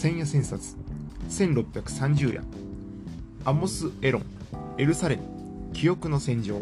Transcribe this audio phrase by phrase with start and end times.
[0.00, 0.76] 千夜千冊
[1.28, 2.44] 1630夜。
[3.44, 4.22] アモス・エロン
[4.78, 5.22] エルサレム
[5.72, 6.60] 記憶の戦場。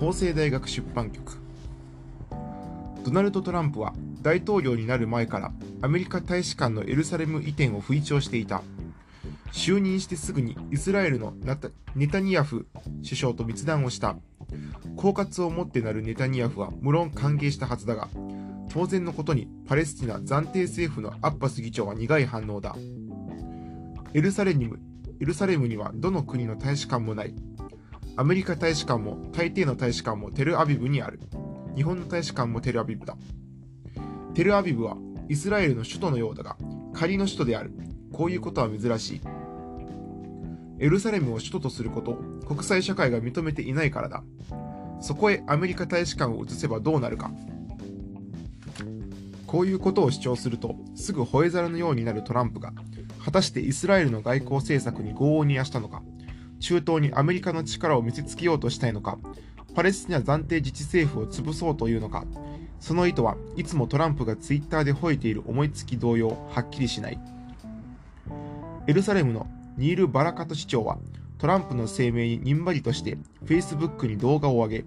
[0.00, 1.38] 法政大学出版局。
[3.04, 8.62] ドナルド・トランプは大統領になる前からアメリカ大使館のエルサレム移転を吹聴していた。
[9.52, 11.34] 就任してすぐにイスラエルの
[11.94, 12.66] ネタニヤフ
[13.04, 14.16] 首相と密談をした。
[14.96, 18.08] 狡猾を持ってなるネタニヤフは無論歓迎したはずだが
[18.72, 22.76] 当然のことにパレスチナ暫定政府のアッバス議長は苦い反応だ。
[24.14, 24.78] エルサレム
[25.20, 27.34] エルサレムにはどの国の大使館もない。
[28.16, 31.20] アメリカ大使館も大抵の大使館もテルアビブにある。
[31.74, 33.16] 日本の大使館もテルアビブだ。
[34.34, 34.96] テルアビブは
[35.28, 36.56] イスラエルの首都のようだが
[36.92, 37.72] 仮の首都である。
[38.12, 39.20] こういうことは珍しい。
[40.78, 42.14] エルサレムを首都とすること
[42.46, 44.22] 国際社会が認めていないからだ。
[45.00, 47.30] そこへアメリカ大使館を移せばどうなるか。
[49.50, 52.72] こういうことを主張するとすぐ吠え皿のようになるトランプが
[53.24, 56.02] 果たしてイスラエルの外交政策に業を煮やしたのか
[56.60, 59.18] 中東にアメリカの力を見せつけようとしたいのか
[59.74, 62.26] パレスチナ暫定自治政府を潰そうというのか
[62.78, 67.18] その意図はいつもトランプがツイッターで吠えている思いつき同様はっきりしない。
[68.86, 70.98] エルサレムのニール・バラカト市長は
[71.38, 74.84] トランプの声明ににんまりとして Facebook に動画を上げ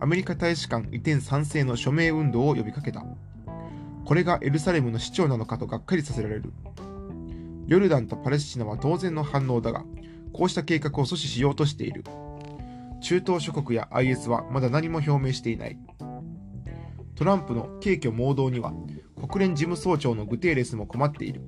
[0.00, 3.04] アメリカ大使館移転賛成の署名運動を呼びかけた。
[4.06, 6.52] これがエルサレムの市長なのかとがっかりさせられる。
[7.66, 9.84] ヨルダンとパレスチナは当然の反応だが
[10.32, 12.04] こうした計画を阻止しようとしている。
[13.02, 15.76] 中東諸国や IS はまだ何も表明していない。
[17.16, 18.72] トランプの軽挙盲導には
[19.28, 21.40] 国連事務総長のグテーレスも困っている。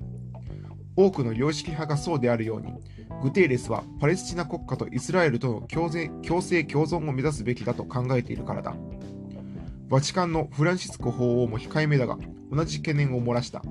[0.97, 2.73] 多くの良識派がそうであるように、
[3.23, 8.75] グテーレスはパレスチナ国家とイスラエルとの共生共生共存を目指すべきだと考えているからだ。
[9.89, 12.19] バチカンのフランシスコ法王も控えめだが、
[12.51, 13.63] 同じ懸念を漏らした。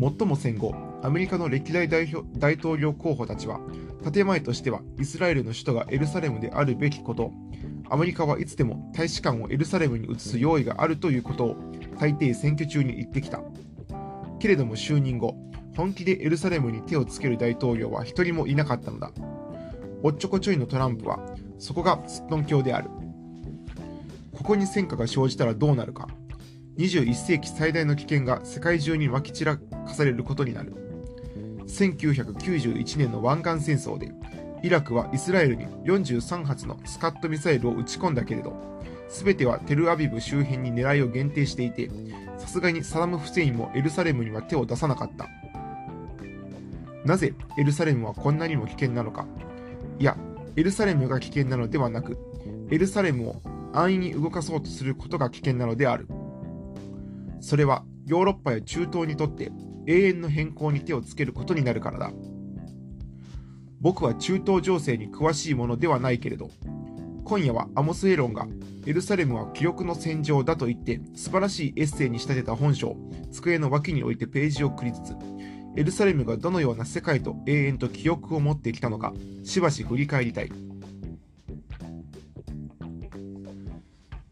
[0.00, 3.60] 最も戦後、アメリカの歴代代表大統領候補たちは、
[4.10, 7.30] 建前としてはイスラエルの首都がエルサレムであるべきこと、
[7.90, 11.56] アメリカはいつでも大使館をエルサレムに移す用意があるということを、
[11.98, 13.42] 大抵選挙中に言ってきた。
[14.38, 15.36] けれども就任後、
[15.76, 19.10] 本気でエルサレムに手をつける大統領は一人もいなかったのだ。
[20.02, 21.20] おっちょこちょいのトランプは、
[21.58, 22.88] そこがすっとん教である。
[24.32, 26.08] ここに戦火が生じたらどうなるか。
[26.78, 30.74] 21世紀最大の危険が世界中にまき散らかされることになる。
[31.66, 34.12] 1991年の湾岸戦争で、
[34.62, 38.54] イラクはイスラエルに43発のスカットミサイルを撃ち込んだけれど、
[39.08, 41.90] すべてはテルアビブ周辺に狙いを限定していて、
[42.38, 45.28] さすがにサダム・フセインもエルサレムには手を出さなかった。
[47.04, 49.26] なぜエルサレムはこんなにも危険なのか
[49.98, 50.16] いや、
[50.56, 52.16] エルサレムが危険なのではなく、
[52.70, 56.08] エルサレムを安易に動かそうとすることが危険なのである。
[57.40, 59.50] それはヨーロッパや中東にとって
[59.86, 62.12] 永遠の変更に手をつけることになるからだ。
[63.80, 66.50] 僕は中東情勢に詳しいものではないけれど、
[67.24, 68.46] 今夜はアモス・エロンが
[68.84, 72.96] エルサレムは記憶の戦場だと言って素晴らしいエッセイに仕立てた本書を
[73.30, 75.16] 机の脇に置いてページをくりつつ
[75.76, 80.52] エルサレムがどのような世界と永遠と記憶を持ってきたのかしばし振り返りたい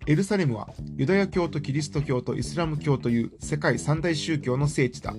[0.07, 5.15] エルサレムはユダヤ教とキリスト教とイスラム教という世界三大宗教の聖地だ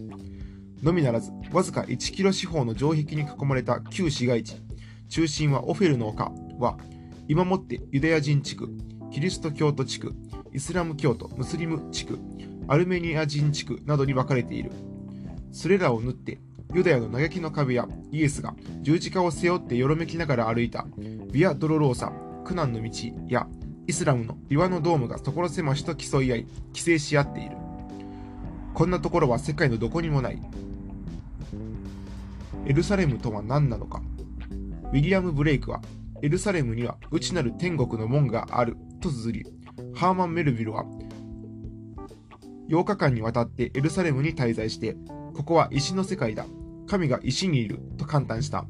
[0.83, 4.55] のみならずわずか1キロ四方の城壁に囲まれた旧市街地
[5.09, 6.77] 中心はオフェルの丘は
[7.27, 8.69] 今もってユダヤ人地区
[9.11, 10.13] キリスト教徒地区、
[10.53, 12.17] イスラム教徒、ムスリム地区、
[12.69, 14.71] アルメニア人地区などに分かれている。
[15.51, 16.39] それらを縫って、
[16.73, 20.85] ユダヤの嘆きの壁やイエスが十字架を背負ってよろめきながら歩いた
[21.33, 22.13] ビア・ドロローサ、
[22.45, 22.89] 苦難の道
[23.27, 23.47] や
[23.91, 27.57] イスラムの岩のドームが所狭しと競い合い、規制し合っている。
[28.73, 30.41] こんなところは世界のどこにもない。
[32.65, 34.01] エルサレムとは何なのか。
[34.93, 35.81] ウィリアム・ブレイクは、
[36.21, 39.45] エルサレムには内なる天国の門があると綴り、
[39.93, 40.85] ハーマン・メルビルは
[42.69, 44.95] 8日間にわたってエルサレムに滞在して、
[45.35, 46.45] ここは石の世界だ。
[46.87, 48.65] 神が石にいると感嘆した。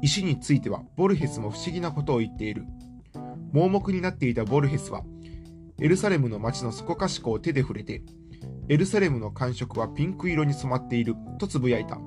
[0.00, 2.64] 石についてはボルヘスも不思議なことを言っている。
[3.52, 5.02] 盲目になっていたボルヘスは、
[5.80, 8.02] エルサレムの街のそこかしこを手で触れて、
[8.68, 11.98] エルサレムの感触はピンク色に染まっているとつぶやいた。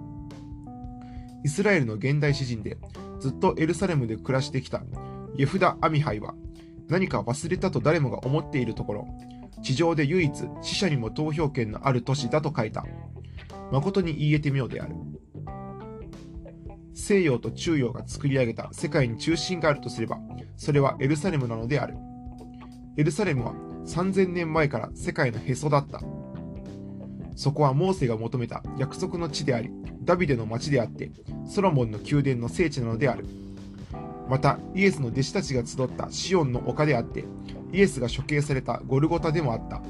[1.44, 2.78] イスラエルの現代詩人で
[3.20, 4.84] ずっとエルサレムで暮らしてきた
[5.36, 6.36] イェフダ・アミハイは
[6.88, 9.08] 何か忘れたと誰もが思っているところ、
[9.64, 12.86] 地上で唯一死者にも投票権のある都市だと書いた。
[13.72, 14.96] 誠に言い得て妙である。
[16.94, 20.20] 西洋と中洋が作り上げた世界に中心があるとすれば、
[20.58, 21.96] それはエルサレムなのである。
[22.98, 23.54] エルサレムは
[23.86, 26.02] 3000年前から世界のへそだった。
[27.36, 29.72] そこはモーセが求めた約束の地であり、
[30.04, 31.12] ダビデの町であって、
[31.48, 33.26] ソロモンの宮殿の聖地なのである。
[34.30, 37.26] また、イエスの弟子たちが集ったシオンの丘であって、
[37.74, 39.82] イエスが処刑されたゴルゴタでもあった。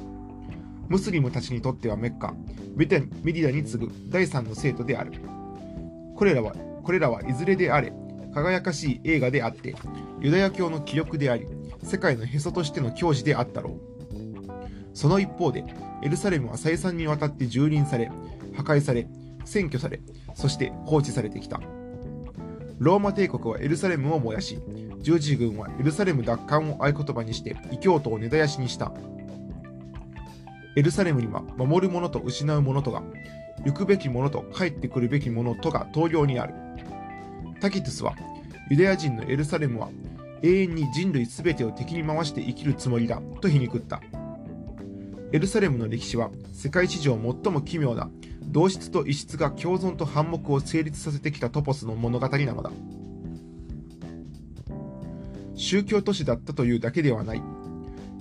[0.87, 2.33] ムスリムたちにとってはメッカ、
[2.75, 5.13] メディダに次ぐ第三の聖徒である。
[6.15, 7.93] これらは、これらはいずれであれ、
[8.33, 9.75] 輝かしい映画であって、
[10.19, 11.47] ユダヤ教の記録であり、
[11.83, 13.91] 世界のへそとしての教示であったろう。
[14.93, 15.63] その一方で、
[16.03, 18.11] エルサレムは再三にわたって蹂躙され、
[18.55, 19.07] 破壊され、
[19.45, 20.01] 占拠され、
[20.35, 21.59] そして放置されてきた。
[22.79, 24.59] ローマ帝国はエルサレムを燃やし、
[25.01, 28.91] 十字軍はエルサレム奪還を合言葉にして異教徒を根絶やしにした。
[30.75, 33.03] エルサレムには守る者と失う者とが、
[33.65, 36.53] 行くべき者と帰ってくるべき者とが投了にある。
[37.61, 38.15] タキトゥスは、
[38.71, 39.89] ユダヤ人のエルサレムは
[40.41, 44.01] 永遠に人類全てを敵に回して生きるつもりだと皮肉った。
[45.31, 48.09] エルサレムの歴史は世界史上最も奇妙な
[48.47, 52.71] 同質と異質が共存と反目を成立させてきたトポスの物語なのだ。
[55.53, 57.43] 宗教都市だったというだけではない。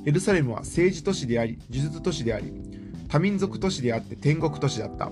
[0.04, 2.52] エルサレムは政治都市であり、呪術都市であり、
[3.08, 5.10] 多民族都市であって天国都市だった。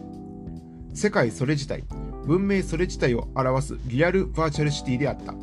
[0.92, 1.84] 世界それ自体、
[2.28, 5.34] 文明それ自体を表すリアルバーチャルシティであった。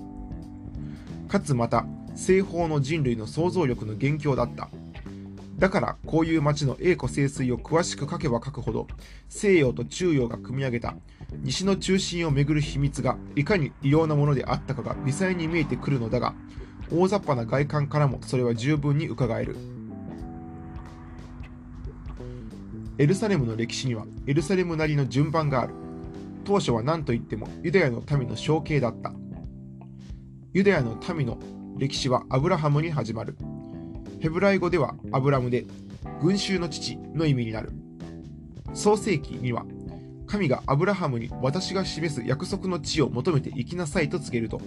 [1.28, 1.84] かつまた、
[2.16, 4.70] 西方の人類の想像力の元凶だった。
[5.58, 8.88] だからこういう街の栄枯盛衰を詳しく書けば書くほど
[9.30, 10.96] 西洋と中洋が組み上げた
[11.44, 16.34] 西の中心をめぐる秘密がいかに異様なものであったかが微細に見えてくるのだが
[16.92, 19.56] 大雑把な外観からもそれは十分に伺える
[22.98, 25.85] エルサレムの歴史にはエルサレムなりの順番がある
[26.46, 29.12] 当初は何といってもユダヤの民の承継だった。
[30.54, 31.38] ユダヤの民の
[31.78, 33.36] 歴史はアブラハムに始まる。
[34.22, 35.66] ヘブライ語ではアブラムで
[36.22, 37.72] 群衆の父の意味になる。
[38.74, 39.66] 創世記には
[40.28, 44.60] 神がアブラハムに私が示す約束の地を求めて行きなさいと告げると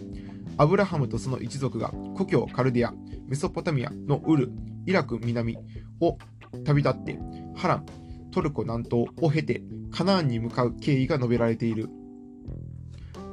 [0.59, 2.93] アブラハムとその一族が故郷カルディア、
[3.29, 4.51] メソポタミアのウル、
[4.87, 5.57] イラク南
[6.01, 6.19] を
[6.65, 7.19] 旅立って、
[7.55, 7.87] ハラン、
[8.31, 11.89] トルコ南東を経てカナーンに向かう経緯が述べられている。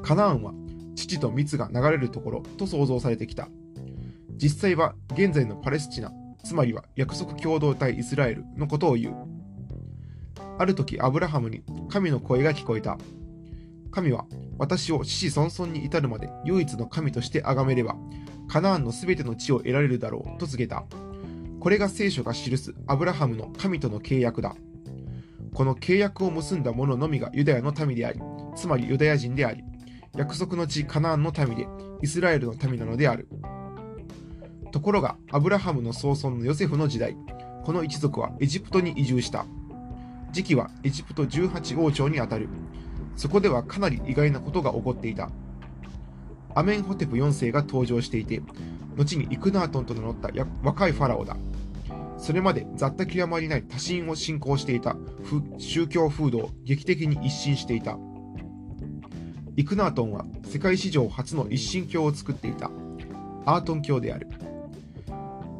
[0.01, 0.53] カナーンは
[0.95, 3.49] 父と蜜が流れるところと想像されてきた。
[4.37, 6.11] 実際は現在のパレスチナ、
[6.43, 9.15] つまりは約束共同体イスラエルのことを言う。
[10.57, 12.97] ある時アブラハムに神の声が聞こえた。
[13.91, 14.25] 神は
[14.57, 17.95] 私を子々孫々に至るまで唯一の神として崇めれば、
[18.47, 20.85] カナーンのすべての地を得られるだろうと告げた。
[21.59, 24.55] これが聖書が記すアブラハムの神との契約だ。
[25.55, 28.19] この契約を結んだ者のみがユダヤの民であり、
[28.57, 29.63] つまりユダヤ人であり、
[30.17, 31.65] 約束の地カナンの民で、
[32.01, 33.29] イスラエルの民なのである。
[34.73, 37.15] ところが、アブラハムの曽孫のヨセフの時代、
[37.63, 39.45] この一族はエジプトに移住した。
[40.33, 42.49] 時期はエジプト18王朝にあたる。
[43.15, 45.29] そこではかなり意外なことが起こっていた。
[46.53, 48.41] アメンホテプ4世が登場していて、
[48.97, 50.29] 後にイクナートンと名乗った
[50.63, 51.37] 若いファラオだ。
[52.25, 54.95] それまで雑多極まりない多神を信仰していた
[55.59, 57.99] 宗教風土を劇的に一新していた。
[59.55, 62.71] イクナートンは世界史上初の一神教を作っていた。
[63.45, 64.27] アートン教である。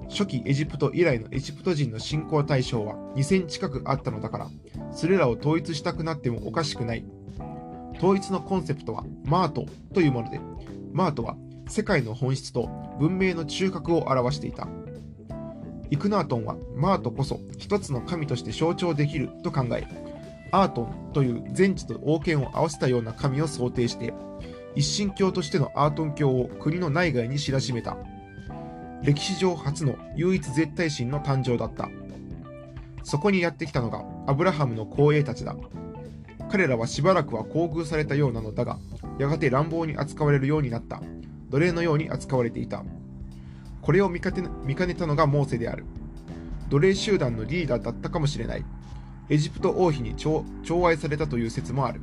[0.09, 4.47] 初期エジプト以来のエジプト人の信仰対象は2000近くあったのだから、
[4.91, 7.05] それらを統一したくなってもおかしくない
[7.97, 10.41] 統一のコンセプトはマートというもので、
[10.91, 11.37] マートは
[11.67, 14.67] 世界の本質と文明の中核を表していた。
[15.91, 19.87] イクナートンはマートこそ一つの神として象徴できると考え、
[20.51, 24.13] アートンという全知と王権を合わせたような神を想定して、
[24.75, 27.97] 一神教としてのアートン教を国の内外に知らしめた。
[29.03, 31.89] 歴史上初の唯一絶対神の誕生だった。
[33.03, 35.55] そこにやってきたのがアブラハムの後衛たちだ。
[36.49, 38.79] 彼らはしばらくは厚遇されたようなのだが、
[39.19, 41.01] やがて乱暴に扱われるようになった。
[41.49, 42.83] 奴隷のように扱われていた。
[43.85, 44.31] これを見か
[44.65, 45.85] 見かねたのがモーセである。
[46.71, 48.65] 奴隷集団のリーダーだったかもしれない。
[49.29, 50.43] エジプト王妃に寵
[50.87, 52.01] 愛されたという説もある。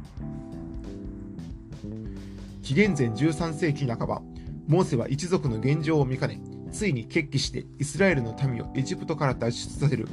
[2.62, 4.22] 紀元前13世紀半ば、
[4.68, 10.06] モーセは一族の現状を見かね、ついに決起してイスラエルの民をエジプトから脱出させる。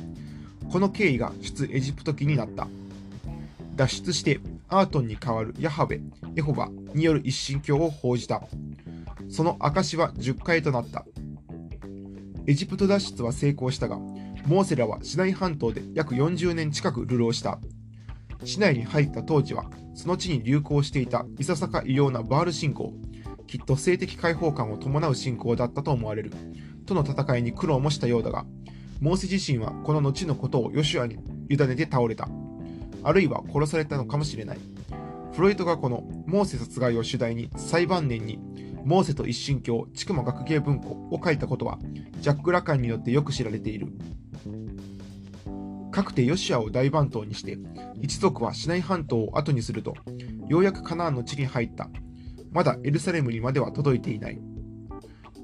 [0.71, 2.67] この経緯が出エジプト記になった。
[3.75, 6.01] 脱出してアートンに代わるヤハベ、
[6.35, 8.41] エホバによる一神教を報じた。
[9.29, 11.05] その証は10回となった。
[12.49, 13.97] エジプト脱出は成功したが、
[14.47, 17.59] モーセらはシナイ半島で約40年近く流浪した。
[18.43, 22.91] 市内に入った当時は、その地に流行していたいささか異様なバール信仰、
[23.45, 26.31] きっと性的解放感を伴う信仰だったと思われる、
[26.87, 28.47] との戦いに苦労もしたようだが、
[28.99, 31.19] モーセ自身はこの後のことをヨシュアに
[31.51, 32.27] 委ねて倒れた。
[33.03, 34.59] あるいは殺されたのかもしれない。
[35.33, 38.39] フロイトがこのモーセ殺害を主題に最晩年に
[38.89, 41.77] モーセと一神教、ちくま学芸文庫を書いたことは
[42.22, 43.86] ジャック・ラカンによってよく知られている。
[45.91, 47.60] かくてヨシアを大番頭にして
[48.01, 49.93] 一族はシナイ半島を後にすると
[50.48, 51.88] ようやくカナアンの地に入った。
[52.51, 54.41] まだエルサレムにまでは届いていない。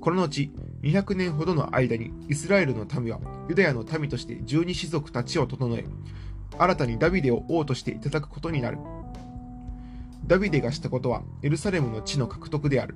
[0.01, 5.85] この後、200年ほどの間にイスラエルの民はユダヤの民として十二種族たちを整え、
[6.57, 8.79] 新たにダビデを王としていただくことになる。
[10.25, 12.95] ダビデがしたことはエルサレムの地の獲得である。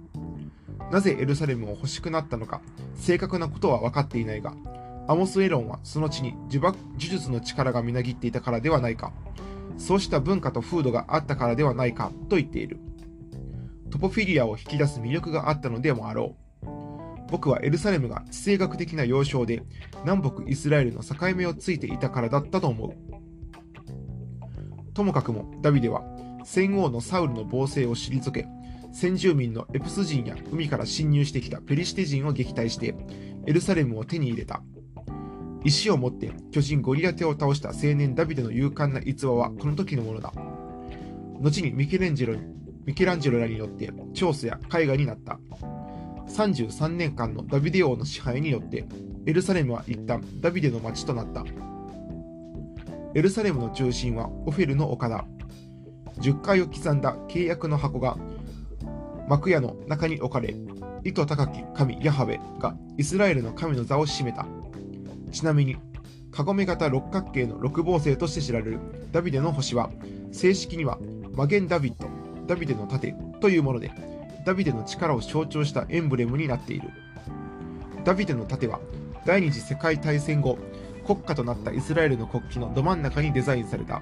[0.91, 2.61] なぜエルサレムを欲しくなったのか、
[2.95, 4.53] 正確なことは分かっていないが、
[5.07, 9.11] アモス・エロンはその地に呪呪術の力がみなぎっていたからではないか、
[9.77, 12.79] そうした文化と風土があったからではないかと言っている。
[13.89, 16.67] トポフィリアを引き出す魅力があったのでもあろう。
[17.31, 19.63] 僕はエルサレムが地政学的な要衝で
[20.03, 22.93] 南北イスラエルの境目をついていたからだったと思う。
[24.93, 26.03] ともかくもダビデは
[26.43, 28.47] 戦王のサウルの暴政を退け、
[28.91, 32.95] 先住民のエプス人や海から侵入してきたペリシテ人を撃退して
[33.45, 34.61] エルサレムを手に入れた。
[35.63, 40.33] 石を持って巨人ゴリラテを倒した青年ダビデの勇敢な逸話はこの時のものだ。
[41.41, 42.39] 後にミケレンジェロ
[42.85, 45.39] ミケランジェロらによって調査や絵画になった。
[46.29, 48.85] 33年間のダビデ王の支配によって
[49.25, 51.43] エルサレムは一旦ダビデの町となった
[53.15, 55.25] エルサレムの中心はオフェルの丘だ
[56.19, 58.17] 10階を刻んだ契約の箱が
[59.29, 60.55] 幕屋の中に置かれ
[61.05, 64.45] 意図高き神ヤハウェがイスラエルの神の座を占めた
[65.31, 65.77] ちなみに
[66.31, 68.79] カゴメ型六角形の六芒星として知られる
[69.11, 69.89] ダビデの星は
[70.31, 70.97] 正式には
[71.33, 72.09] マゲン・ダビッド
[72.45, 73.91] ダビデの盾というもので
[74.45, 76.89] ダビデの力を象徴したエンブレムになっている。
[78.03, 78.79] ダビデの盾は
[79.25, 80.57] 第二次世界大戦後、
[81.05, 84.01] 国家となったイスラエルの国旗のど真ん中にデザインされた。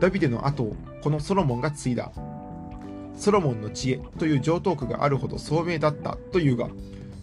[0.00, 2.12] ダビデの後をこのソロモンが継いだ。
[3.16, 6.68] ソロモンの知恵という上等句があるほど聡明だったというが、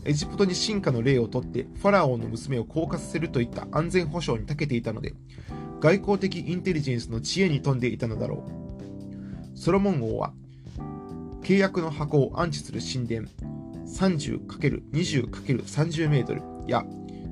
[0.03, 5.13] エジプトに進化の例をとってファラオの娘を降下させるといった安全保障に長けていたので、
[5.79, 8.43] 外交的インテリジェンスの知恵に富んでいたのだろ
[9.55, 9.57] う。
[9.57, 10.33] ソロモン王は
[11.43, 13.27] 契約の箱を安置する神殿
[13.85, 16.83] 30×20×30 メートルや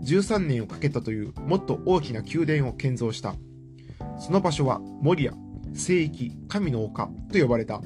[0.03, 3.35] 13年をかけたというもっと大きな宮殿を建造した。
[4.19, 5.33] その場所はモリア、
[5.73, 7.81] 聖域、神の丘と呼ばれた。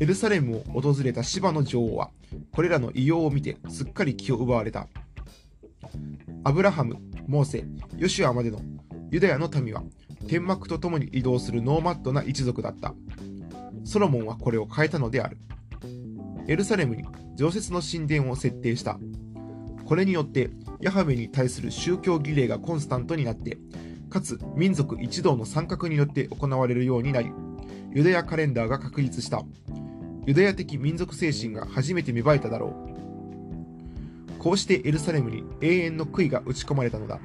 [0.00, 2.10] エルサレムを訪れた芝の女王は、
[2.52, 4.86] これらの異様を見てすっかり気を奪われた。
[6.44, 7.64] アブラハム、モーセ、
[7.96, 8.60] ヨシュアまでの
[9.10, 9.82] ユダヤの民は、
[10.28, 12.94] 天幕と共に移動するノーマットな一族だった。
[13.84, 15.38] ソロモンはこれを変えたのである。
[16.46, 19.00] エルサレムに常設の神殿を設定した。
[19.84, 20.50] これによって
[20.80, 23.58] ヤハウェに対する宗教儀礼がコンスタントになって、
[24.10, 27.32] かつ民族一同の参画によって行われるようになり、
[27.94, 29.42] ユダヤカレンダーが確立した。
[30.26, 32.74] ユダヤ的民族精神が初めて芽生えただろ
[34.36, 34.38] う。
[34.38, 37.18] こうしてエルサレムに永遠の悔いが打ち込まれたのだ。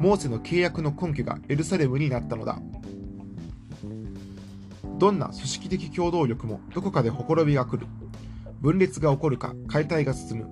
[0.00, 2.58] モーセの契約の根拠がエルサレムになったのだ。
[4.98, 7.86] どんな組織的共同力もどこかでほころびが来る。
[8.60, 10.46] 分裂が起こるか解体が進む。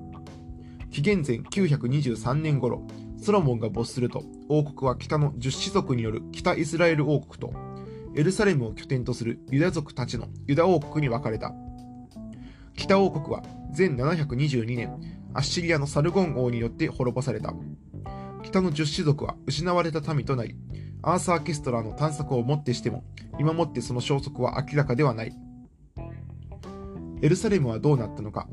[0.91, 2.87] 紀元前923年頃、
[3.19, 7.55] ソロモンが没すると、王国は北の十種族による北イスラエル王国と、
[8.15, 11.53] エルサレムを拠点とするユダ族たちのユダ王国に分かれた。
[12.75, 13.43] 北王国は
[13.77, 15.01] 前722年、
[15.35, 17.55] アッシリアのサルゴン王によって滅ぼされた。
[18.43, 20.57] 北の十種族は失われた民となり、
[21.03, 23.03] アーサー・ケストラーの探索をもってしても、
[23.39, 25.35] 今もってその消息は明らかではない。
[27.23, 28.47] エルサレムはどうなったのか。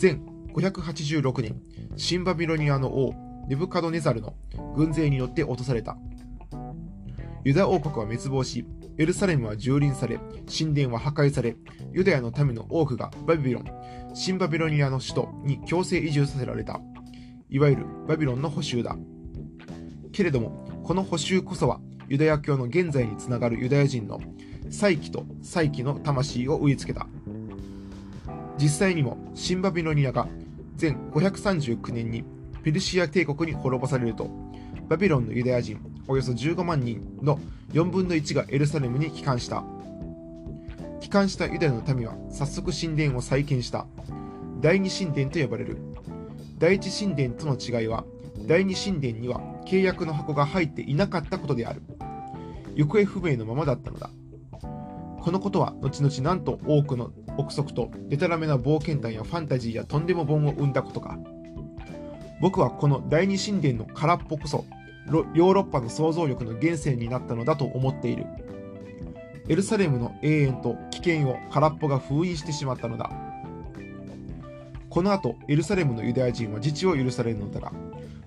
[0.00, 0.20] 前
[0.54, 1.60] 586年、
[1.96, 3.14] 新バビロニアの王、
[3.48, 4.34] ネブカドネザルの
[4.76, 5.96] 軍勢によって落とされた。
[7.48, 8.66] ユダ王国は滅亡し、
[8.98, 10.20] エルサレムは蹂躙され、
[10.54, 11.56] 神殿は破壊され、
[11.94, 13.64] ユダヤの民の多くがバビロン、
[14.12, 16.78] 新バビロニアの首都に強制移住させられた。
[17.48, 18.98] いわゆるバビロンの補修だ。
[20.12, 24.20] けれども、この補修こそはユダヤ教の現在につながるユダヤ人の
[24.68, 27.06] 再起と再起の魂を植え付けた。
[28.58, 30.28] 実際にもシンバビロニアが
[30.78, 32.24] 前539年に
[32.62, 34.47] ペルシア帝国に滅ぼされると、
[34.88, 37.38] バビロンのユダヤ人およそ15万人の
[37.72, 39.62] 4分の1がエルサレムに帰還した。
[41.00, 43.86] 帰還したユダヤの民は早速神殿を再建した。
[44.60, 45.76] 第二神殿と呼ばれる。
[46.58, 48.04] 第一神殿との違いは、
[48.46, 51.82] 第二神殿には契約の箱が入っていなかったことである。
[52.74, 54.10] 行方不明のままだったのだ。
[55.20, 61.18] このことは後々なんと多くの憶測とデタラメな冒険談やファンタジーやとんでも本を生んだことか。
[62.40, 64.64] 僕はこの第二神殿の空っぽこそ
[65.10, 68.26] ヨーロッパの想像力の源泉になったのだと思っている。
[69.48, 73.10] エルサレムの永遠と危険を空っぽが封印してしまったのだ。
[74.90, 77.72] この後、エルサレムのユダヤ人は自治を許されるのだが、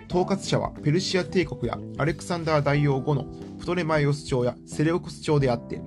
[0.09, 3.25] 統括者はペルシア帝国やアレクサンダー大王後の
[3.59, 5.81] プトレマイオス朝やセレオコス朝であって、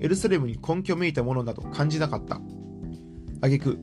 [0.00, 2.40] エルサレムに根拠めいたものなど感じなかった。
[3.40, 3.78] 挙句、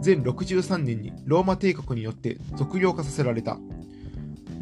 [0.00, 3.58] 全63年にローマ帝国によって俗領化させられた。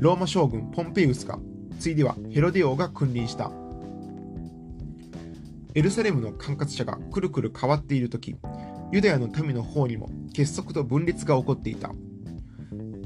[0.00, 1.38] ローマ将軍ポンペイウスが、
[1.78, 3.52] ついではヘロデ王が君臨した。
[5.74, 8.34] エルサレムの管轄者がくるくる変わっているとき、
[8.92, 11.90] ユダヤの民の方にも結束と分裂が起こっていた。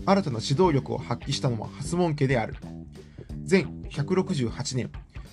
[0.07, 2.55] 新たな指導力を発揮したのはハスモン家である。
[3.51, 4.93] 前168年、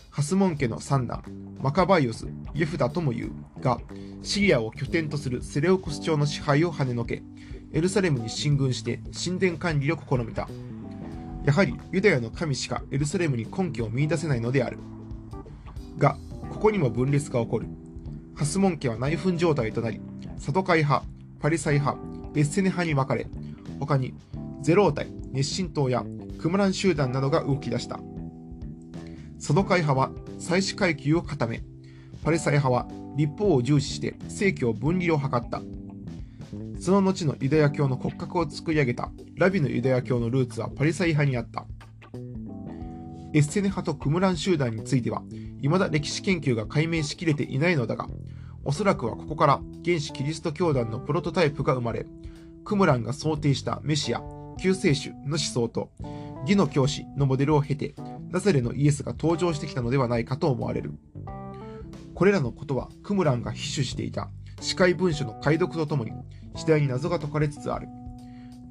[0.10, 1.24] ハスモン家の三男、
[1.62, 2.26] マカバイオス、
[2.56, 3.80] イェフダともいうが、
[4.24, 7.22] シリアを拠点とするセレオコス朝の支配を跳ねのけ、
[7.72, 10.50] エルサレムに進軍して神殿管理を試みた。
[11.46, 14.78] やはりユダヤの神しかエルサレムに根拠を見出せないのである。
[15.98, 16.18] が、
[16.52, 17.68] ここにも分裂が起こる。
[18.36, 20.02] ハスモン家は内紛状態となり、
[20.38, 21.06] サドカイ派、
[21.40, 22.00] パリサイ派、
[22.34, 23.28] ベッセネ派に分かれ、
[23.80, 24.14] 他に
[24.62, 26.06] ゼロー隊、熱心党や
[26.40, 28.00] クムラン集団などが動き出した。
[29.40, 31.64] ソドカイ派は祭祀階級を固め、
[32.24, 35.62] パレサイ派は立法を重視して正教分離を図った。
[36.82, 41.66] その後のユダヤ教の骨格を作り上げたラビのユダヤ教のルーツはパリサイ派にあった。
[43.34, 45.22] エッセネ派とクムラン集団については、
[45.62, 48.08] 未だ歴史研究が解明しきれていないのだが、
[48.66, 52.08] おそらくはここから原始キリスト教団のプロトタイプが生まれ、
[52.66, 54.22] クムランが想定したメシア、
[54.62, 55.92] 救世主の思想と
[56.44, 57.96] 義の教師のモデルを経て
[58.30, 60.94] ナザレのイエスが登場してきたのではないかと思われる
[62.14, 66.12] これらのことはクムランが必守していた司会文書の解読とともに
[66.56, 67.88] 次第に謎が解かれつつある。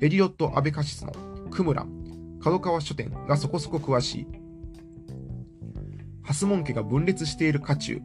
[0.01, 1.13] エリオット・アベカシスの
[1.51, 4.27] クムラン角川書店がそこそこ詳しい。
[6.23, 8.03] ハスモン家が分裂している渦中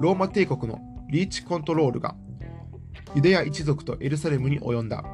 [0.00, 2.16] ローマ帝国のリーチコントロールが
[3.14, 5.04] ユダヤ一族とエルサレムに及んだ。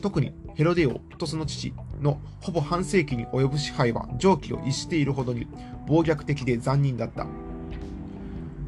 [0.00, 5.46] 特にヘロデオとその父のほぼ半世紀に及ぶ支配は常軌を逸しているほどに
[5.86, 7.26] 暴虐的で残忍だった。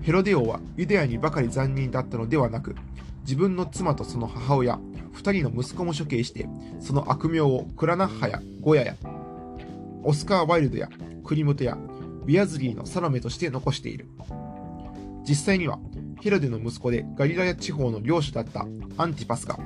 [0.02, 2.74] ヘロデオはユダヤにばかり残忍だったのではなく、
[3.22, 4.78] 自分の妻とその母親、
[5.14, 6.48] 2人の息子も処刑して、
[6.80, 8.96] その悪名をクラナッハやゴヤや、
[10.04, 10.88] オスカー・ワイルドや
[11.24, 11.78] クリムトや
[12.26, 14.08] ビアズリーのサロメとして残している。
[15.26, 15.78] 実際には、
[16.20, 19.58] ヘロデの息子でガリラヤ地方の領主だったアンティパスが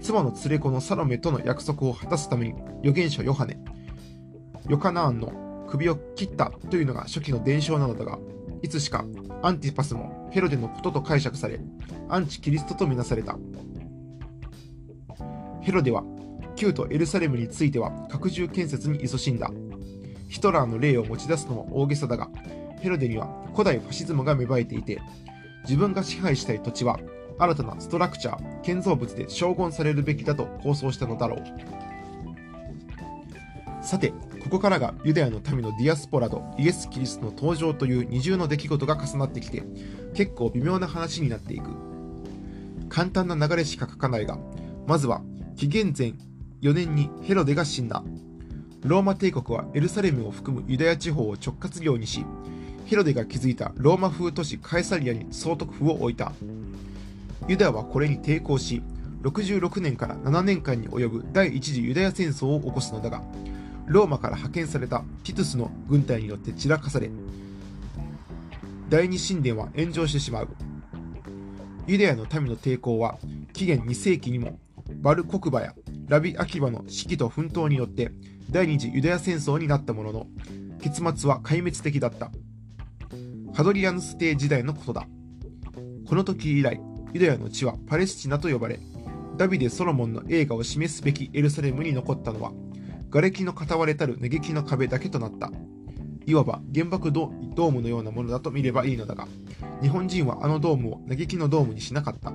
[0.00, 3.56] 妻の連れ子のサロメとの約束を果たすために預言者ヨハネ、
[4.68, 8.18] ヨカナーンの首を切ったというのが初期の伝承なのだが、
[8.62, 9.04] いつしか
[9.42, 11.60] アンティパスもヘロデのことと解釈され、
[12.08, 13.36] アンチキリストとみなされた。
[15.60, 16.04] ヘロデは、
[16.56, 19.50] 旧都エルサレムについては拡充建設に勤しんだ。
[20.28, 22.30] ヒトラーの例を持ち出すのも大げさだが、
[22.80, 25.00] ヘロデには古代ファシズムが芽生えていて、
[25.64, 26.98] 自分が支配したい土地は
[27.38, 31.81] 新たなストラクチャー、建造物で称言されるべきだと構想したのだろう。
[33.82, 34.10] さて、
[34.44, 39.64] ここからがユダヤの民のディアスポラとイエス・キリストの登場という二重の出来事が重なってきて、
[40.14, 41.70] 結構微妙な話になっていく。
[42.88, 44.38] 簡単な流れしか書かないが、
[44.86, 45.22] まずは
[45.56, 46.12] 紀元前
[46.60, 48.04] 4年にヘロデが死んだ。
[48.82, 52.24] ローマ帝国はエルサレムを含むユダヤ地方を直轄領にし、
[52.86, 56.32] ヘロデが築いたローマ風都市カエサリアに総督府を置いた。
[57.48, 58.82] ユダヤはこれに抵抗し、
[59.22, 63.22] 66年から7年間に及ぶ第一次ユダヤ戦争を起こすのだが、
[63.86, 67.10] ローマから派遣されたティトゥスの軍隊によって散らかされ、
[68.88, 70.48] 第二神殿は炎上してしまう。
[71.86, 73.18] ユダヤの民の抵抗は
[73.52, 74.60] 紀元2世紀にも
[74.96, 75.74] バル国馬や
[76.06, 78.12] ラビ・アキバの指揮と奮闘によって
[78.50, 80.26] 第二次ユダヤ戦争になったものの
[80.80, 82.30] 結末は壊滅的だった
[83.52, 85.08] ハドリアヌス帝時代のことだ
[86.06, 86.80] この時以来
[87.12, 88.80] ユダヤの地はパレスチナと呼ばれ、
[89.36, 92.52] ダビデ・ソロモンの映画を示すべきエルサレムに残ったのは、
[93.12, 95.52] 瓦礫の片割れたる嘆きの壁だけとなった。
[96.24, 99.28] いわば原爆ドームのようなものだと見ればいいのだが、
[99.82, 102.32] 日本人はあのドームを嘆きのドームにしなかった。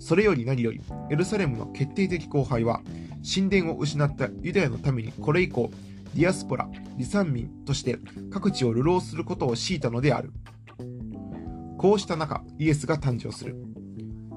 [0.00, 2.82] それより何より、エルサレムの決定的荒廃は、
[3.22, 5.70] 神殿を失ったユダヤのためにこれ以降、
[6.16, 7.98] ディアスポラ、離散民として
[8.32, 10.32] 各地を流浪することを強いたのである。
[11.78, 13.56] こうした中、イエスが誕生する。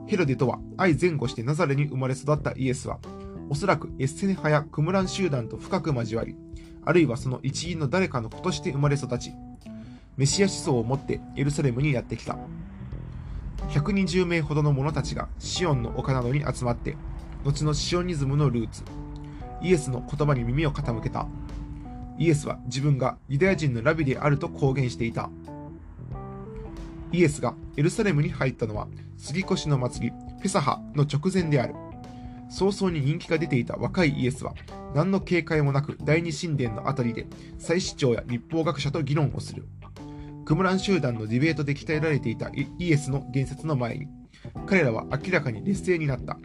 [0.06, 3.00] ヘロデとは愛前後してナザレに生まれ育ったイエスは、
[3.50, 6.36] おそらくエッセネ派やクムラン集団と深く交わり、
[6.86, 9.34] あるいはその一員の誰かの子として生まれ育ち、
[10.18, 12.38] メシア思想を持ってエルサレムにやってきた。
[13.70, 16.96] 120名ほどの者たちがシオンの丘などに集まって、
[17.44, 18.84] 後のシオニズムのルーツ、
[19.62, 21.28] イエスの言葉に耳を傾けた。
[22.18, 25.30] イエスは自分がユダヤ人のラビであると公言していた。
[27.12, 31.76] イエスがエルサレムに入ったのは杉越の祭り、ペサハの直前である。
[32.50, 34.54] 早々に人気が出ていた若いイエスは、
[34.96, 39.66] 何の警戒もなく第二神殿のあたりで祭司長や立法学者と議論をする。
[40.46, 44.08] クムラン集団のディベートで鍛えられていたイエスの言説の前に、
[44.66, 46.38] 彼らは明らかに劣勢になった。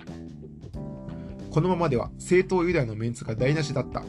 [1.50, 4.02] このままでは正当ユダヤのメンツが台無しだった。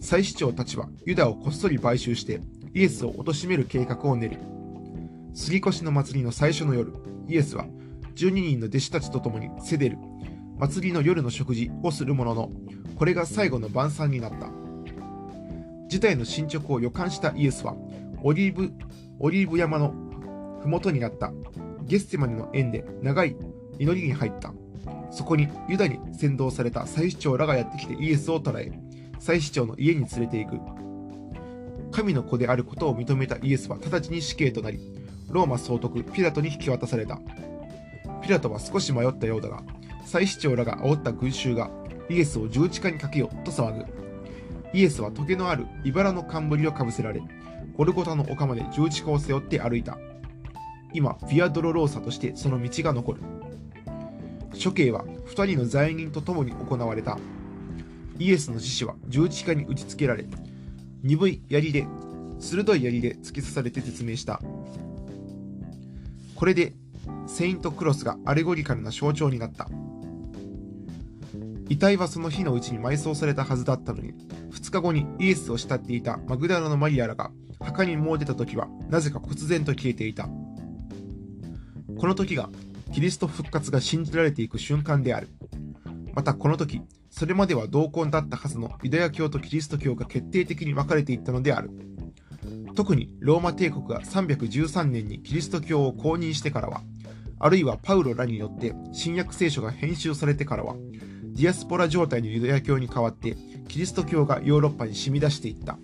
[0.00, 2.40] 祭司長たちはユダをこっそり買収して
[2.74, 4.38] イエスを貶める計画を練る。
[5.34, 6.92] 杉越の祭りの最初の夜、
[7.28, 7.66] イエスは
[8.14, 9.98] 12人の弟子たちと共にセデル、
[10.58, 12.50] 祭りの夜の食事をするものの、
[12.96, 14.50] これが最後の晩餐になった。
[15.88, 17.74] 事態の進捗を予感したイエスは、
[18.22, 18.72] オリーブ、
[19.18, 19.94] オリーブ山の
[20.62, 21.32] 麓になった
[21.84, 23.36] ゲステマネの縁で長い
[23.78, 24.52] 祈りに入った。
[25.10, 28.72] そこにユダに先導された祭司長らがやってきてイエスを捕らえ、
[29.18, 30.58] 祭司長の家に連れて行く。
[31.92, 34.80] 神の子であることを認めたイエスは直ちに死刑となり、
[35.28, 37.20] ローマ総督ピラトに引き渡された。
[38.22, 39.62] ピラトは少し迷ったようだが、
[40.12, 41.70] 祭司長らが煽った群衆が
[42.10, 43.86] イエスを十字架にかけようと騒ぐ。
[44.74, 47.22] イエスは棘のある茨の冠をかぶせられ、
[47.74, 49.96] ゴルゴタの丘まで十字架を背負って歩いた。
[50.92, 53.22] 今、フィアドロローサとしてその道が残る。
[54.62, 57.18] 処刑は2人の罪人と共に行われた。
[58.18, 60.26] イエスの獅子は十字架に打ち付けられ、
[61.02, 61.86] 鈍い槍で、
[62.38, 64.42] 鋭い槍で突き刺されて説明した。
[66.34, 66.74] これで、
[67.26, 69.70] セイントクロスがアレゴリカルな象徴になった。
[71.68, 74.14] 遺体はその日のうちに埋葬されたはずだったのに、
[74.50, 80.28] 2日後にイエスを慕っていたマグダラのマリアらが墓にもう出た時は、なぜか忽然と消えていた。
[81.98, 82.50] この時が、
[82.92, 85.28] キリスト復活が信じられていく瞬間である。
[86.14, 91.70] またこの時、それまでは同梱だったはずのユダヤ教とキリスト教が決定的に分かれていったのである。
[92.74, 96.82] 特にローマ帝国が313年にキリスト教を公認してからは、
[97.38, 100.76] あるいはパウロらによって新約聖書が編集されてからは、
[101.34, 105.78] ディアスポラ状態のユダヤ教に代わってキリスト教がヨーロッパに染み出していった。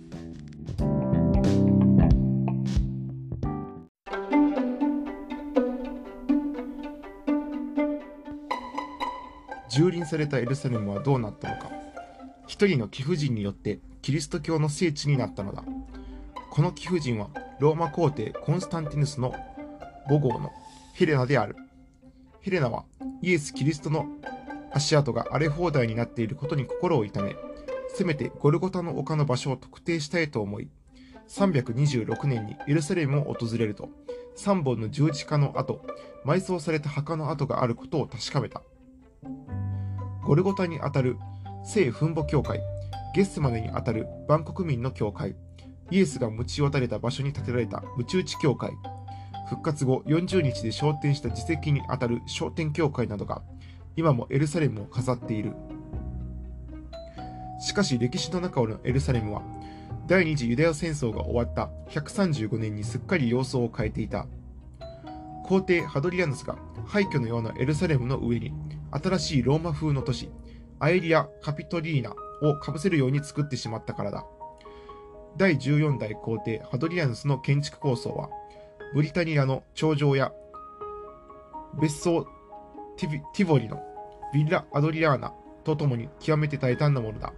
[9.69, 11.71] 蹂躙されたエルサレムはどうなったのか。
[12.45, 15.63] 一人の貴婦人によってキリスト教の聖地になったのだ。
[16.51, 19.33] この貴婦人はローマ皇帝コンスタンティヌスの
[20.07, 20.51] 母号の
[20.93, 21.55] ヘレナである。
[22.41, 22.85] ヘレナは
[23.23, 24.05] イエス・キリストの
[24.71, 27.35] 足跡が荒れ放題になっていることに心を痛め、
[27.95, 30.69] せめてゴルゴタの丘の場所を特定したいと思い、
[31.29, 33.89] 326年にエルサレムを訪れると、
[34.37, 35.81] 3本の十字架の跡、
[36.25, 38.61] 埋葬された墓の跡があることを確かめた。
[40.25, 41.17] ゴルゴタにあたる
[41.63, 42.61] 聖墳墓教会、
[43.15, 45.35] ゲッスまでにあたる万国民の教会、
[45.91, 48.71] イエスが鞭を垂れた場所に建てられたムチ打ち教会、
[49.49, 53.41] 復活後40日で昇天した自責にあたる昇天教会などが
[53.99, 55.51] 今もエルサレムを飾っている。
[57.59, 59.41] しかし歴史の中のエルサレムは、
[60.07, 64.25] 第二次ユダヤ戦争が終わった135年にすっかり様相を変えていた。
[65.43, 68.53] 皇帝ハドリアヌスが廃墟のようなエルサレムの上に
[68.91, 70.29] 新しいローマ風の都市、
[70.79, 74.25] アエリア・カピトリーナをかぶせるように作ってしまったからだ。
[75.35, 78.29] 第14代皇帝ハドリアヌスの建築構想は、
[78.93, 80.31] ブリタニアの頂上や
[81.81, 82.25] 別荘
[82.99, 83.81] ティボリの
[84.33, 87.33] ヴィラ・アドリアーナとともに極めて大胆なものだ。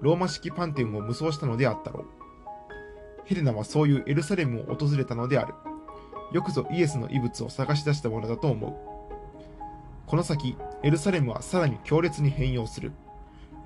[0.00, 2.06] ローマ式パンテオンを無双したのであったろう。
[3.24, 5.54] ヘレナはそういうエルサレムを訪れたのである。
[6.32, 8.74] よくぞイエスの遺物を探し出したものだと思う。
[10.06, 12.92] この先、エルサレムはさらに強烈に変容する。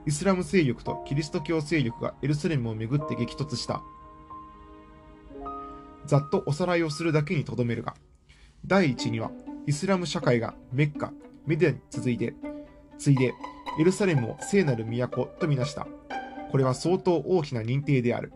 [0.07, 3.83] イスラム勢力とキリスト教勢力がエルサレムをめぐって激突した。
[6.07, 7.95] ざっとおさらいをするだけにとどめるが、
[8.67, 9.31] 第一には、
[9.67, 11.13] イスラム社会がメッカ、
[11.47, 12.35] メディアに続いて、
[13.03, 13.35] ついで、
[13.81, 15.89] エルサレムを聖なる都とみなした。
[16.53, 18.33] これは相当大きな認定である。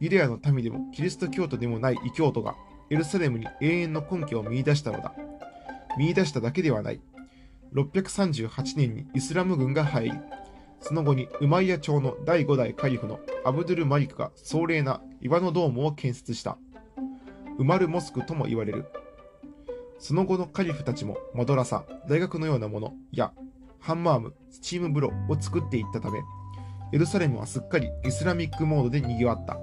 [0.00, 2.56] ユダヤの民でもキリスト教徒でもない異教徒が
[2.90, 5.14] エルサレムに永遠の根拠を見出したのだ。
[5.96, 7.00] 見出しただけではない。
[7.72, 10.12] 638年にイスラム軍が入り、
[10.80, 16.58] その後にウマイヤ朝の第5代カリフのアブドゥル・マリクが壮麗な岩のドームを建設した。
[17.56, 18.84] ウマル・モスクとも言われる。
[19.98, 23.32] その後のカリフたちもマドラサ、大学のようなものや
[23.86, 26.18] ハンマーム、スチーム風呂を作っていったため、
[26.92, 29.56] エルサレムはすっかりイスラミックモードで賑わった。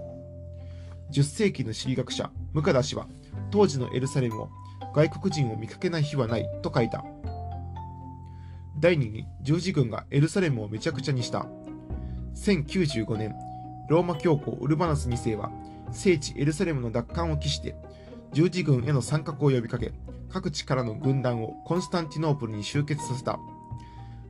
[1.12, 3.06] 10世紀の地理学者、ムカダ氏は、
[3.52, 4.50] 当時のエルサレムを
[4.96, 7.04] 外国人を見かけない日はないと書いた。
[8.80, 11.46] 第2に十字軍がエルサレムをめちゃくちゃにした。
[12.36, 13.36] 1095年、
[13.90, 15.52] ローマ教皇ウルバナス2世は
[15.92, 17.76] 聖地エルサレムの奪還を期して
[18.32, 19.92] 十字軍への参画を呼びかけ
[20.30, 23.38] 各地からの軍団をコンスタンティノープルに集結させた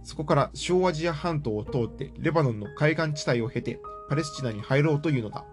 [0.03, 5.45] そこから小アジア半島を通ってレバノンの海岸地帯を経てパレスチナに入ろうというのだ。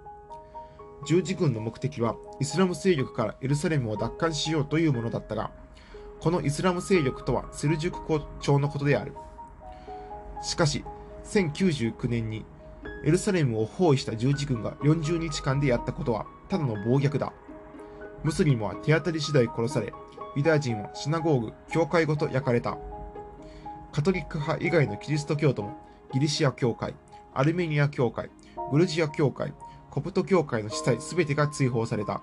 [1.06, 5.50] 十字軍の目的はイスラム勢力からエルサレムを奪還しようというものだったが
[6.20, 9.14] このイスラム勢力とはセルジュク朝のことである。
[10.42, 10.84] しかし
[11.24, 12.44] 1099年に
[13.04, 17.32] エルサレムを包囲した十字軍が40日間でやったことはただの暴虐だ。
[18.22, 19.94] ムスリムは手当たり次第殺され
[20.36, 22.76] ユダヤ人はシナゴーグ教会ごと焼かれた。
[23.92, 25.76] カトリック派以外のキリスト教徒も
[26.12, 26.94] ギリシア教会
[27.34, 28.30] アルメニア教会
[28.70, 29.52] グルジア教会
[29.90, 32.22] コプト教会の司祭すべてが追放された。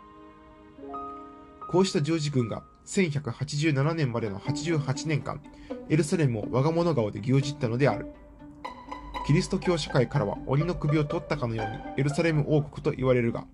[1.69, 5.41] こうした十字軍が1187年までの88年間
[5.89, 8.13] エルサレムを我が物顔で牛耳ったのである。
[9.25, 13.45] キリスト教社会からは鬼の首を取ったかのようにエルサレム王国と言われるが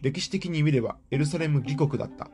[0.00, 2.30] 歴史的に見ればエルサレム義国だった。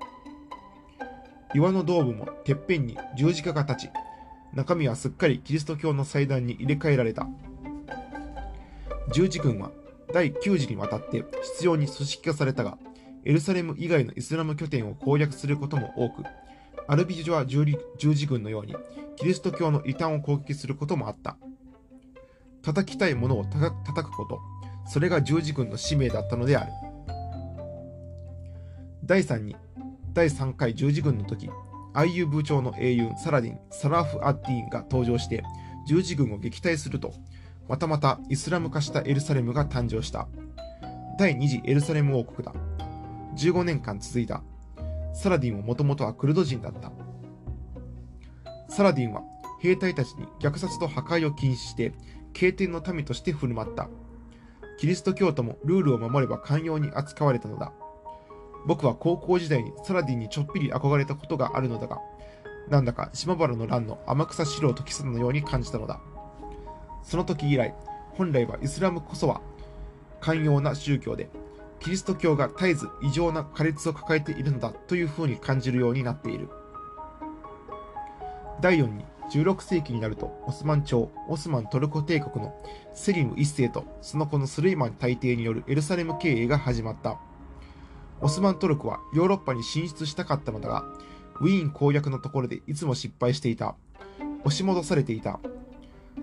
[1.55, 3.91] 岩のドームもてっぺんに十字架が立ち
[4.55, 7.27] 中身はすっかりキリスト教の祭壇に入れ替えられた。
[9.13, 9.71] 十字軍は
[10.13, 12.79] 第9次にわたって必要に組織化されたが
[13.25, 16.25] エルサレム以外のイスラム拠点を攻略することも多く
[16.87, 17.65] アルビジュア十
[18.15, 18.75] 字軍のように
[19.17, 21.37] キリスト教の異端を攻撃することもあった。
[22.63, 24.41] 叩きたいものをた叩くこと
[24.87, 26.73] それが十字軍の使命だったのである。
[29.05, 29.57] 第3に
[30.13, 31.49] 第3回十字軍の時
[31.95, 35.43] アイユ部長の英雄サラディン・サラーフ・アッディンが登場して
[35.87, 37.13] 十字軍を撃退すると
[37.69, 40.27] またまたイスラム化したエルサレムが誕生した。
[41.19, 42.55] 第2次エルサレム王国だ。
[43.37, 44.43] 15年間続いた。
[45.13, 46.91] サラディンはもともとはクルド人だった。
[48.71, 49.23] サラディンは
[49.61, 51.93] 兵隊たちに虐殺と破壊を禁止して
[52.33, 53.91] 経典の民として振る舞った。
[54.79, 57.73] キリスト教徒もルールを守れば寛容に扱われたのだ。
[58.67, 62.01] 僕は高校時代にサラディンにちょっぴり憧れたことがあるのだが、
[62.69, 66.01] なんだか島原の乱の天草四郎とキスのように感じたのだ。
[67.03, 67.75] その時以来、
[68.13, 69.41] 本来はイスラムこそは
[70.21, 71.31] 寛容な宗教で、
[71.81, 76.49] キリスト教が絶えず異常な苛烈を抱えているのだというふうに感じるようになっている。
[78.61, 82.55] 第4に16世紀になるとオスマン朝、オスマントルコ帝国の
[82.95, 87.19] セリム1世とその子のスルイマン大帝によるエルサレム経営が始まった。
[88.21, 90.85] オスマントルコはヨーロッパに進出したかったのだが、
[91.41, 93.77] ウィーン攻略のところでいつも失敗していた。
[94.45, 95.41] 押し戻されていた。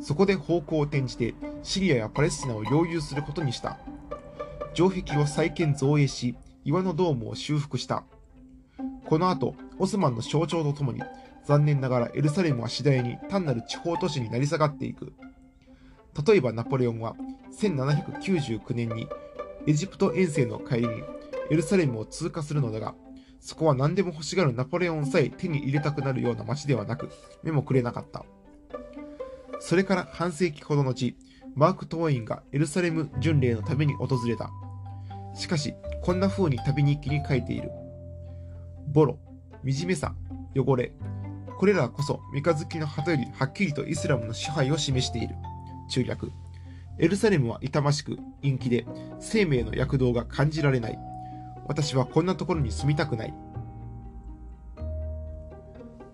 [0.02, 3.78] そこで方向を転じてシリアやパレスチナを領有することにした。
[4.74, 8.04] 城壁を再建造営し、岩のドームを修復した。
[9.06, 11.02] この後、オスマンの象徴とともに、
[11.46, 15.14] 残念ながらエルサレムは次第に単なる地方都市になり下がっていく。
[16.28, 17.16] 例えばナポレオンは
[17.60, 19.08] 1799年に
[19.68, 21.04] エジプト遠征の帰りに
[21.50, 22.96] エルサレムを通過するのだが、
[23.40, 27.10] そこは何でも欲しがるナポレオンさえ手に入れたくなるような街ではなく、
[27.44, 28.26] 目もくれなかった。
[29.60, 31.16] それから半世紀ほど後、
[31.56, 34.50] マーク・トワインがエルサレム巡礼のために訪れた。
[35.36, 37.72] しかし、こんな風に旅日記に書いている。
[38.88, 39.20] ボロ、
[39.64, 40.16] 惨めさ、
[40.56, 40.92] 汚れ。
[41.58, 45.36] これらこそ三日月の旗よりはっきりとイスラムの支配を示している。
[45.90, 46.32] 中略。
[46.98, 48.86] エルサレムは痛ましく、陰気で、
[49.20, 51.00] 生命の躍動が感じられない。
[51.66, 53.34] 私はこんなところに住みたくない。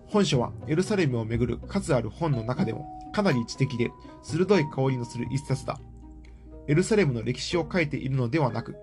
[0.06, 3.90] 本書はエルサレムをめぐる数ある本の中でもかなり知的で
[4.22, 5.78] 鋭い香りのする一冊だ。
[6.68, 8.76] エルサレムの歴史を書いているのではなく、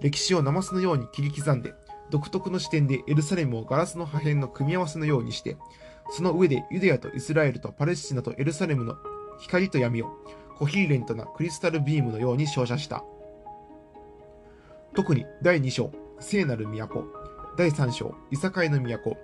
[0.00, 1.74] 歴史をナマスのように切り刻んで、
[2.10, 5.56] 独特の視点でエルサレムをガラスの破片の組み合わせのようにして、
[6.10, 8.96] その上でユダヤとイスラエルとパレスチナとエルサレムの
[9.40, 10.10] 光と闇を
[10.58, 13.02] コヒーレントなクリスタルビームのように照射した。
[14.94, 17.04] 特に第2章、聖なる都、
[17.56, 19.16] 第3章、いさかいの都、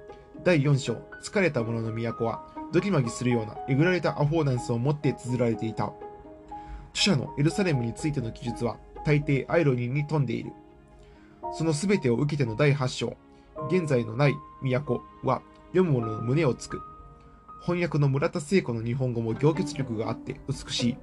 [0.44, 5.92] 第4章、疲れた者の都は、ドギマギするようなえぐられたアフォーダンスを持って綴られていた。
[6.92, 10.52] 著者のエルサレムについての記述は、大抵アイロニーに富んでいる。
[11.52, 13.16] その全てを受けての第8章、
[13.68, 16.80] 現在のない都は、読む者の胸をつく。
[17.62, 20.96] 翻訳の村田聖子の日本語も行結力があって美しい。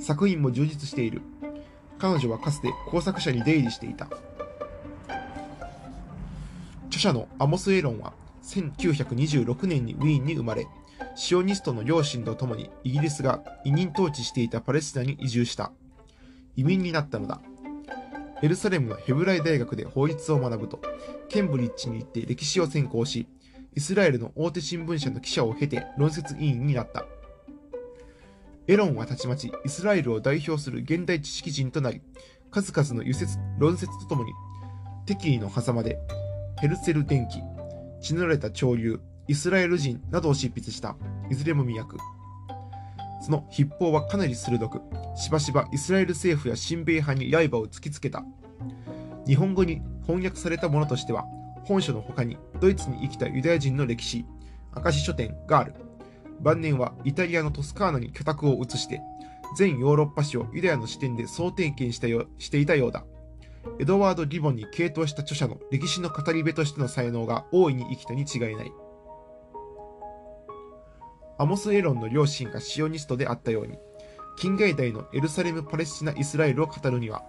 [0.00, 1.22] 作品も充実している。
[1.98, 4.08] 彼女はかつて工作者に出入りしていた。
[6.92, 10.66] 著者のアモス・エロンは1926年にウィーンに生まれ、
[11.14, 15.72] シオニストの両親と共にイギリスが委任統治していたパレスチナに移住した。
[16.54, 17.40] 移民になったのだ。
[18.42, 20.82] エルサレムのヘブライ大学で法律を学ぶと、
[21.30, 23.26] ケンブリッジに行って歴史を専攻し、
[23.74, 27.06] イスラエルの大手新聞社の記者を経て論説委員になった。
[28.66, 32.02] エロンはたちまちイスラエルを代表する現代知識人となり、
[32.50, 34.32] 数々の輸説論説とともに、
[35.06, 35.98] 敵意の狭間で、
[36.62, 37.42] ヘルセル電気、
[38.00, 40.94] 血のられた潮流、イスラエル人などを執筆した、
[41.28, 41.98] いずれも都。
[43.20, 44.80] その筆法はかなり鋭く、
[45.16, 48.24] しばしばイスラエル政府や親米派に刃を突きつけた。
[49.26, 51.24] 日本語に翻訳されたものとしては、
[51.64, 54.24] 本書の他にドイツに生きたユダヤ人の歴史、
[54.76, 55.74] 明石書店がある。
[56.38, 59.00] 晩年はイタリアのトスカーナに居宅を移して、
[59.56, 63.04] 全ヨーロッパ史をユダヤの視点で総点検したよしていたようだ。
[63.78, 68.72] エドワード・リボンに傾倒した著者の歴史の語り部としての才能が大いに生きたに違いない。
[71.38, 73.78] アモス・エロンの両親がシオニストであったように、
[74.36, 77.24] 近現代のエルサレム・パレスチナ・イスラエルを語るには、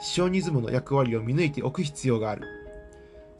[0.00, 2.42] シオニズムの役割を見抜いておく必要がある。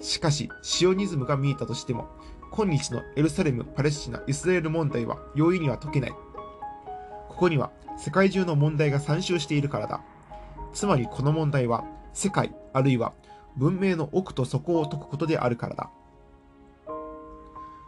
[0.01, 2.09] しかし、シオニズムが見えたとしても、
[2.51, 6.11] 今日のエルサレム・パレスチナ・イスラエル問題は容易には解けない。
[6.11, 10.03] ここには世界中の問題が参集しているからだ。
[10.73, 13.13] つまりこの問題は世界あるいは
[13.57, 15.91] 文明の奥と底を解くことであるからだ。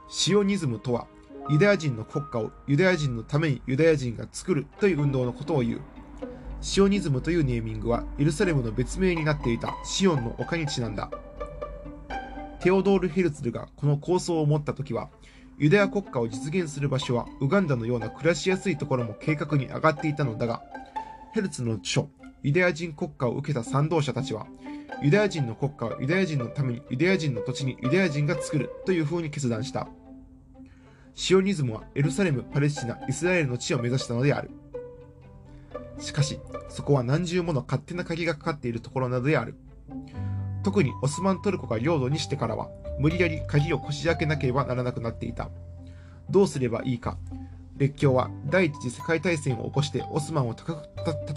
[0.09, 1.07] シオニズムとは
[1.49, 5.81] ユダヤ人の国家をユダヤ人のためにユダヤ人が作るという運動のことを言う。
[6.61, 11.11] シオニズムというネーミングはエルサレムの別名になっていたシオンの丘にちなんだ。
[12.61, 15.09] テオドール・ヘルツルがこの構想を持った時は、
[15.59, 20.63] ユダヤ国家を実現する場所はウガンダのような暮らしやすいところも計画に上がっていたのだが、
[21.33, 22.07] ヘルツの著、
[22.43, 24.47] ユダヤ人国家を受けた賛同者たちは、
[25.03, 29.89] ユダヤ人の国家はユダヤ人のためにユダヤ人の土地にユダヤ人が作るという風に決断した。
[31.15, 34.51] シオニズムはエルサレム、パレスチナ、イスラエルの地を目指したのである。
[35.99, 39.55] しかし、そこは何重もの勝手な鍵がかかっているところなどである。
[40.63, 45.51] 特にオスマントルコが領土にしてからは、無理やり鍵をこじ開けなければならなくなっていた。
[46.31, 47.19] どうすればいいか。
[47.77, 50.83] 列強は第一次世界大戦を起こしてオスマンを叩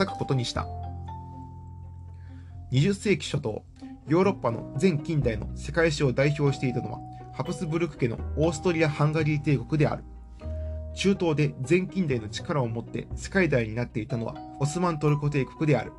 [0.06, 0.68] くことにした。
[2.74, 3.64] 20世紀初頭、
[4.08, 7.00] ヨーロッパの全近代の世界史を代表していたのは、
[7.32, 10.04] ハプスブルク家のオーストリア・ハンガリー帝国である。
[10.96, 15.94] 中東で全近代の力を持って世界大になっていたのはオスマントルコ帝国である。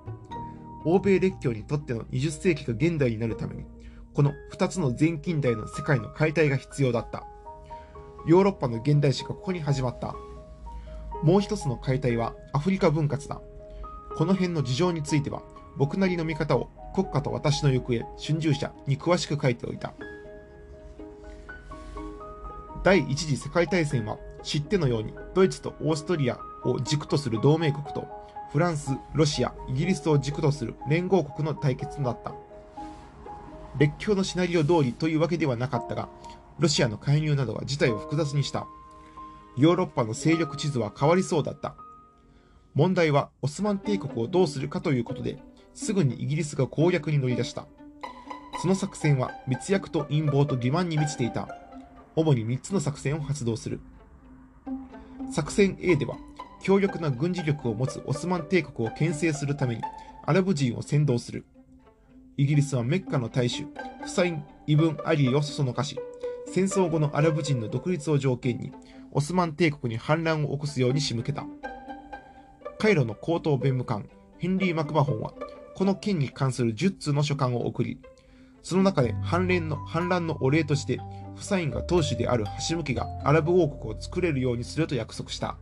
[0.85, 3.67] 欧米列強にとっての20世紀が現代になるために、
[4.13, 7.25] この2つの全近代の世界の解体が必要だった。
[8.27, 10.17] ヨーロッパの現代史がここに始まった。
[11.23, 13.41] もう一つの解体はアフリカ分割だ。
[14.17, 15.45] この辺の事情については、
[15.77, 19.95] 僕なりの見方を国家と私の行方、春秋社に詳しく書いておいた。
[22.85, 28.07] 第一次世界大戦は知ってのようにドイツとオーストリアを軸とする同盟国と
[28.53, 32.33] フランス、ロシア、イギリスを軸とする連合国の対決となった。
[33.79, 36.09] 列強のシナリオ通りというわけではなかったが、
[36.61, 38.69] ロシアの介入などは事態を複雑にした。
[39.57, 41.75] ヨーロッパの勢力地図は変わりそうだった。
[42.75, 45.39] 問題はオスマン帝国をどうするかということで、
[45.75, 47.67] すぐにイギリスが攻略に乗り出した。
[48.63, 51.49] その作戦は密約と陰謀と欺瞞に満ちていた。
[52.17, 53.81] 主に3つの作戦を発動する。
[55.33, 56.17] 作戦 A では、
[56.63, 59.83] 強力な軍事力を持つオスマン帝国を牽制するために
[60.25, 61.45] アラブ人を先導する。
[62.37, 63.67] イギリスはメッカの大衆、
[64.03, 65.99] フサイン・イブン・アリーをそそのかし、
[66.47, 68.73] 戦争後のアラブ人の独立を条件に、
[69.13, 71.45] オスマン帝国に反乱を起こすように仕向けた。
[72.79, 74.09] カイロの高等弁務官、
[74.39, 75.33] ヘンリー・マクマホンは、
[75.75, 77.99] この件に関する10通の書簡を送り、
[78.63, 81.01] その中で反乱の反乱のお礼として、
[81.37, 85.57] フサインが当主であるハシム家がアラブ王国を作れるようにすると約束した。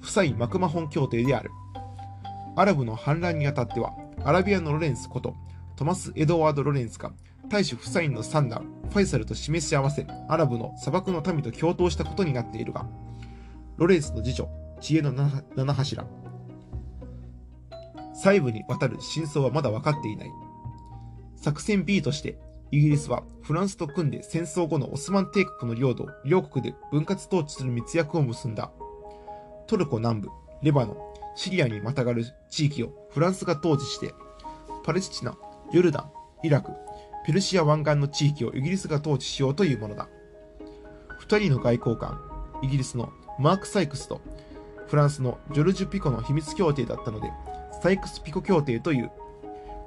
[0.00, 1.50] フサイン・マクマホン協定である。
[2.56, 3.92] アラブの反乱にあたっては、
[4.24, 5.36] アラビアのロレンスこと、
[5.76, 7.12] トマス・エドワード・ロレンスが、
[7.48, 12.86] 大主フサインの三男、ファイサルと示し合わせ、アラブの砂漠の民と共闘したことになっているが、
[13.76, 14.48] ロレンスの次女、
[14.80, 16.04] 知恵の七柱、
[18.14, 20.30] 細部にわたる真相はまだ分かっていない。
[21.36, 22.38] 作戦 B として、
[22.70, 28.70] イギリスはフランスと組んで戦争後のオスマン帝国の領土を両国で分割統治する密約を結んだ。
[29.66, 30.28] トルコ南部、
[30.62, 30.96] レバノン、
[31.34, 34.14] シリアにまたがる地域をフランスが統治して、
[34.84, 35.36] パレスチナ、
[35.72, 36.12] ヨルダン、
[36.46, 36.72] イラク、
[37.24, 40.08] ペルシア湾岸の地域をイギリスが統治しようというものだ。
[41.18, 42.18] 二人の外交官、
[42.62, 44.20] イギリスのマーク・サイクスと
[44.88, 47.30] フランスのジョルジュ・ピコの秘密協定だったので、
[47.82, 49.10] サイクス・ピコ協定という。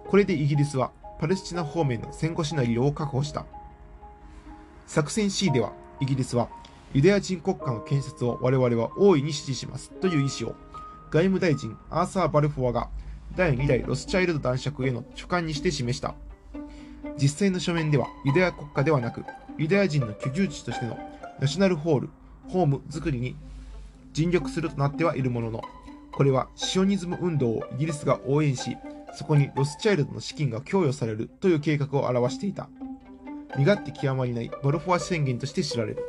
[0.09, 3.45] これでイギリスはパレスチナ方面の戦後シナリオを確保した。
[4.85, 5.71] 作戦 C では、
[6.01, 6.49] イギリスは
[6.93, 10.55] ユダヤ人国家の建設を我々は大いに支持しますという意思を
[11.09, 12.89] 外務大臣アーサー・バルフォアが
[13.37, 16.15] 第2代ロスチャイルド男爵への書簡にして示した。
[17.17, 19.23] 実際の書面ではユダヤ国家ではなく
[19.57, 20.99] ユダヤ人の居住地としての
[21.39, 22.09] ナショナルホール、
[22.49, 23.37] ホーム作りに
[24.11, 25.61] 尽力するとなってはいるものの、
[26.15, 28.77] これはシオニズム運動をイギリスが応援し、
[29.13, 32.69] そこにロスチャイルドの資金が供与されるという計画を表していた。
[33.57, 36.03] 身勝手極まりないバルフォア宣言として知られる。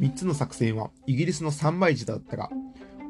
[0.00, 2.50] 3つの作戦はイギリスの3倍児だったが、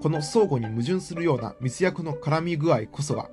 [0.03, 3.31] この相互に矛盾するような密約の絡み具合こそが、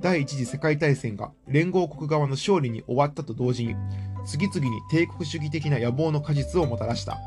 [0.00, 3.76] 第一次世界大戦が連合国側の勝利に終わったと同時に、
[4.24, 7.18] 次々に帝国主義的な野望の果実をもたらした。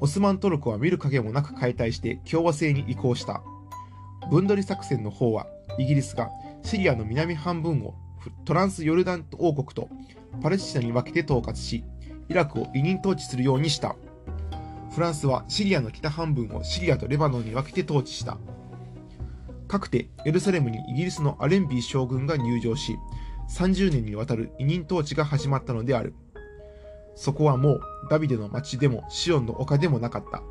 [0.00, 3.42] オスマントルコは見る影もなく解体して共和制に移行した。
[4.30, 5.46] 分取り作戦の方は、
[5.78, 6.30] イギリスが
[6.62, 7.94] シリアの南半分を
[8.44, 9.88] トランスヨルダン王国と
[10.42, 11.84] パレスチナに分けて統括し、
[12.28, 13.96] イラクを委任統治するようにした。
[14.92, 18.38] フランスはシリアの北半分をシリアとレバノンに分けて統治した。
[19.68, 22.96] かくてエルサレムにイギリスのアレンビー将軍が入場し、
[23.50, 26.14] 30年にわたる委任統治が始まったのである。
[27.16, 30.42] そこはもうダビデの町でもシオンの丘でもなかった。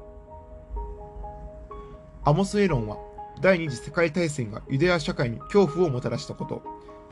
[2.26, 2.98] アモス・エロンは
[3.40, 6.64] 第二次世界大戦がユダヤ社会に恐怖をもたらしたこと、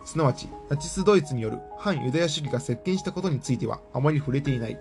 [0.04, 4.80] すなわちナチスドイツによる反ユダヤ主義が席巻したことについてはあまり触れていない。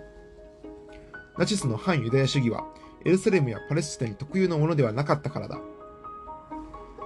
[1.37, 2.65] ナチスの反ユダヤ主義は
[3.05, 5.59] エルサレムやパレスチナに特有のものではなかったからだ。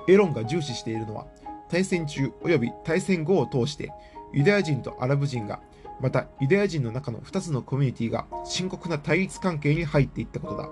[0.07, 1.26] エロンが重視しているのは
[1.70, 3.91] 大戦中及び大戦後を通して
[4.34, 5.59] ユダヤ人とアラブ人が
[5.99, 10.69] またユダヤ人の中の2つのコミュニティが深刻な対立関係に入っていったことだ。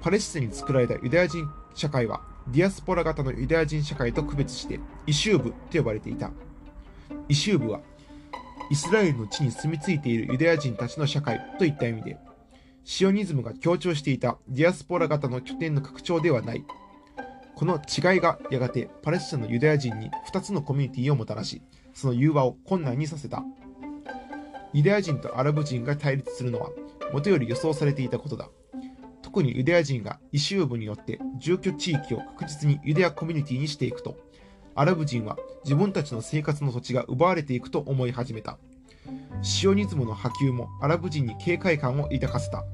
[0.00, 6.30] パレスチナに作られたユダヤ人社会はディアスポラ型のユダヤ人社会と区別してイシューブと呼ばれていた。
[7.28, 7.80] イシューブは
[8.70, 12.18] イスラエルの地に住み着いているユダヤ人たちの社会といった意味で、
[12.84, 16.64] シオニズムが強調していたディアスポラ型の拠点の拡張ではない。
[17.54, 21.60] この違いがやがてパレスチナのユダヤ人に2つのコミュニティをもたらし、
[21.92, 23.42] その融和を困難にさせた。
[24.72, 26.70] ユダヤ人とアラブ人が対立するのは、
[27.12, 28.48] もとより予想されていたことだ。
[29.22, 34.16] 特にユダヤ人がイシューブによって住居地域を確実にユダヤコミュニティにしていくと、
[34.74, 38.58] アラブ人は自分たちの生活の土地が奪われていくと思い始めた。
[39.42, 42.64] シオニズムの波及もアラブ人に警戒感を抱かせた。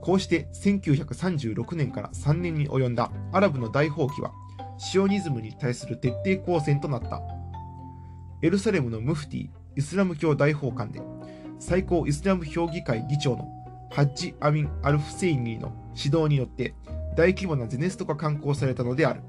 [0.00, 4.32] こうして1936年から3年に及んだアラブの大放棄は、
[4.78, 7.20] シオニズムに対する徹底抗戦となった。
[8.42, 9.50] エルサレムのムフティ、
[9.80, 11.00] イスラム教大法官で、
[11.58, 13.48] 最高イスラム評議会議長の
[13.90, 16.74] ハッジ・アミン・アルフセイニーの指導によって
[17.16, 19.22] 大規模なゼネストが刊行されたのである。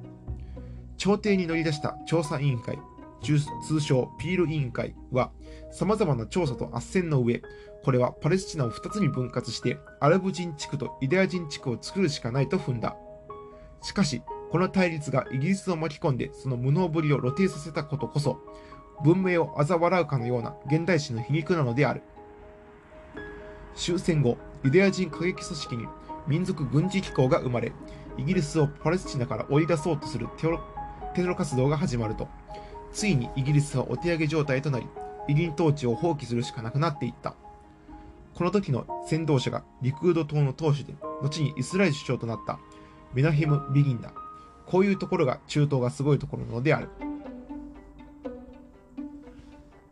[0.97, 2.77] 朝廷に乗り出した調査委員会、
[3.23, 5.31] 通称ピール委員会は、
[5.71, 7.41] 様々な調査と斡旋の上、
[7.83, 12.97] これはパレスチナを2つに分割して、アラブ人地区とユダヤ人地区を作るしかないと踏んだ。
[13.81, 14.21] しかし、
[14.51, 18.37] この対立がイギリスを巻き込んで、その無能ぶりを露呈させたことこそ、
[19.03, 22.01] 文明を嘲笑うかのような現代史の皮肉なのである。
[23.75, 25.87] 終戦後、ユダヤ人過激組織に
[26.27, 27.71] 民族軍事機構が生まれ、
[28.17, 30.59] イギリスをパレスチナから追い出そうとするテロ
[31.15, 32.27] テロ活動が始まると、
[32.91, 34.87] ついにイギリスはお手上げ状態となり、
[35.27, 37.35] 委任統治を放棄するしかなくなっていった。
[38.35, 42.59] この時の先導者がリクード党の党首で、後にイスラエル首長となった
[43.13, 44.13] メナヘム・ビギンだ。
[44.65, 46.89] こういうところが中東がすごいところなのである。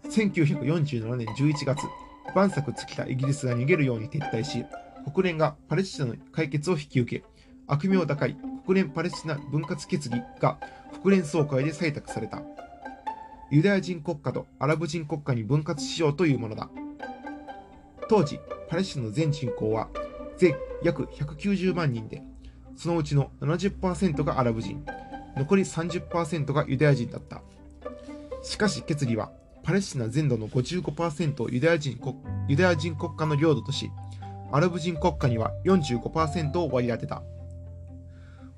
[0.10, 1.84] 1947年11月、
[2.34, 4.66] 万策尽きたイギリスが逃げるように撤退し、
[5.14, 7.26] 国連がパレスチナの解決を引き受け、
[7.68, 8.36] 悪名高い
[8.66, 10.58] 国連パレスチナ分割決議が
[11.04, 12.42] 国連総会で採択された。
[13.52, 16.70] ユダヤ人国家とアラブ人国家に分割しようというものだ。
[18.10, 19.90] 当時、パレスチナの全人口は
[20.38, 22.24] 全約190万人で、
[22.76, 24.84] そのうちの70%がアラブ人、
[25.38, 27.44] 残り30%がユダヤ人だった。
[28.42, 29.32] しかし決議は
[29.64, 32.16] パレスチナ全土の55%をユダヤ人国
[32.48, 33.92] ユダヤ人国家の領土とし、
[34.52, 37.22] アラブ人国家には45%を割り当てた。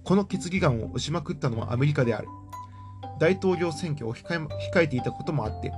[0.03, 2.27] この決議案を押しまくったのはアメリカである。
[3.19, 5.71] 大統領選挙を控えていたこともあって、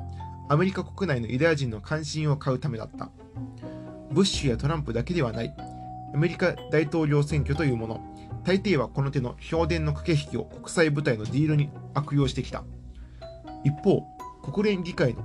[0.49, 3.09] アメリカ国内のユダヤ人の関心を買うためだった。
[4.11, 5.53] ブッシュやトランプだけではない。
[6.13, 8.01] アメリカ大統領選挙というもの、
[8.43, 12.63] 大抵はこの手の評伝の駆け引きを国際部隊のディールに悪用してきた。
[13.63, 14.03] 一方、
[14.43, 15.23] 国連議会の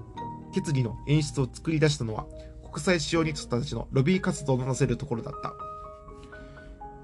[0.52, 2.26] 決議の演出を作り出したのは、
[2.70, 5.54] 国際使用ニストたちのロビー活動のなせるところだった。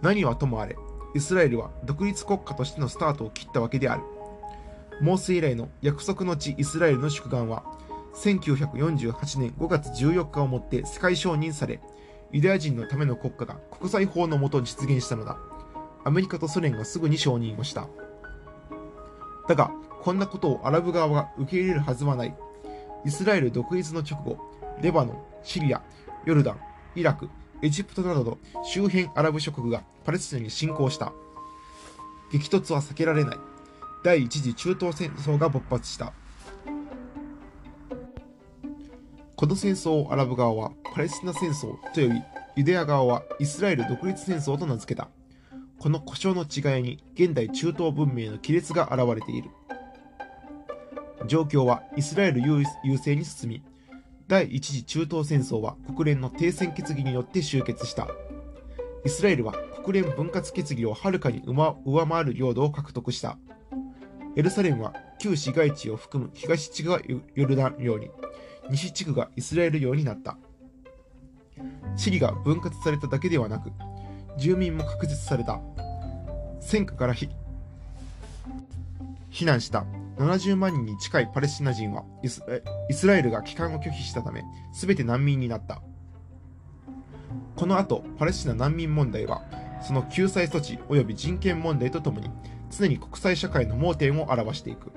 [0.00, 0.76] 何はともあれ、
[1.14, 4.02] イスラエルは独立国家としてのスタートを切ったわけである。
[5.00, 7.64] モーセ以来の約束の地イスラエルの祝願は、
[8.14, 11.80] 1948年5月14日をもって世界承認され、
[12.32, 15.36] ユダヤ人のための国家が国際法のもと実現したのだ。
[16.04, 17.88] アメリカとソ連がすぐに承認をした。
[19.48, 19.72] だが、
[20.04, 22.36] こんなことをアラブ側が受け入れるはずはない。
[23.06, 24.36] イスラエル独立の直後、
[24.82, 25.82] レバノン、シリア、
[26.26, 26.58] ヨルダン、
[26.94, 27.30] イラク、
[27.62, 31.14] エジプトなどの周辺アラブ諸国がパレスチナに侵攻した。
[32.30, 33.38] 激突は避けられない。
[34.04, 36.12] 第一次中東戦争が勃発した。
[39.36, 42.22] この戦争をアラブ側はパレスチナ戦争と呼び、
[42.56, 45.08] ユダヤ側はイスラエル独立戦争と名付けた。
[45.78, 49.48] この故障の違いに現代中東文明の亀裂が現れている。
[51.26, 52.64] 状況はイスラエル優
[52.98, 53.62] 勢に進み、
[54.26, 58.08] 第一次中東戦争は国連の停戦決議によって終結した。
[59.04, 59.54] イスラエルは
[59.84, 63.38] 国連分割決議をはるかに上回る領土を獲得した。
[64.36, 67.00] エルサレムは旧市街地を含む東地区が
[67.34, 68.10] ヨルダン領に、
[68.70, 70.38] 西地区がイスラエル領になった。
[71.96, 73.70] 地理が分割されただけではなく、
[74.38, 75.60] 住民も確実された。
[76.60, 77.28] 戦火から避
[79.44, 79.84] 難した
[80.16, 85.82] 70万人に近いパレスチナ人はイスラエルが帰還を拒否したため、全て難民になった。
[87.56, 89.42] この後、パレスチナ難民問題は、
[89.82, 92.30] その救済措置及び人権問題とともに、
[92.70, 94.92] 常に国際社会の盲点を表していく。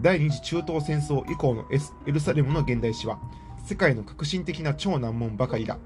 [0.00, 1.64] 第二次中東戦争以降の
[2.06, 3.18] エルサレムの現代史は、
[3.64, 5.78] 世界の革新的な超難問ばかりだ。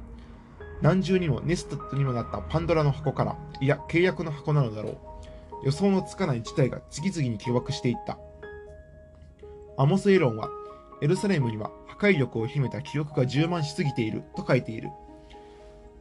[0.80, 4.98] 何重にもネストにもなったパンドラの箱から、いや、契約の箱なのだろう。
[5.64, 8.18] 予想のつかない事態が次々に起爆していった。
[9.76, 10.48] アモス・エロンは、
[11.00, 14.90] エルサレムには破壊力を秘めた記憶が充満しすぎていると書いている。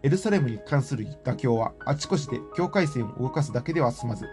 [0.04, 4.26] エルサレムに関する妥協はあちこちで境界線を動かすだけでは済まず、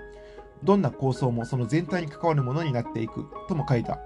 [0.64, 3.98] どんな構想もその全体に関わるものになっていくとも書いた。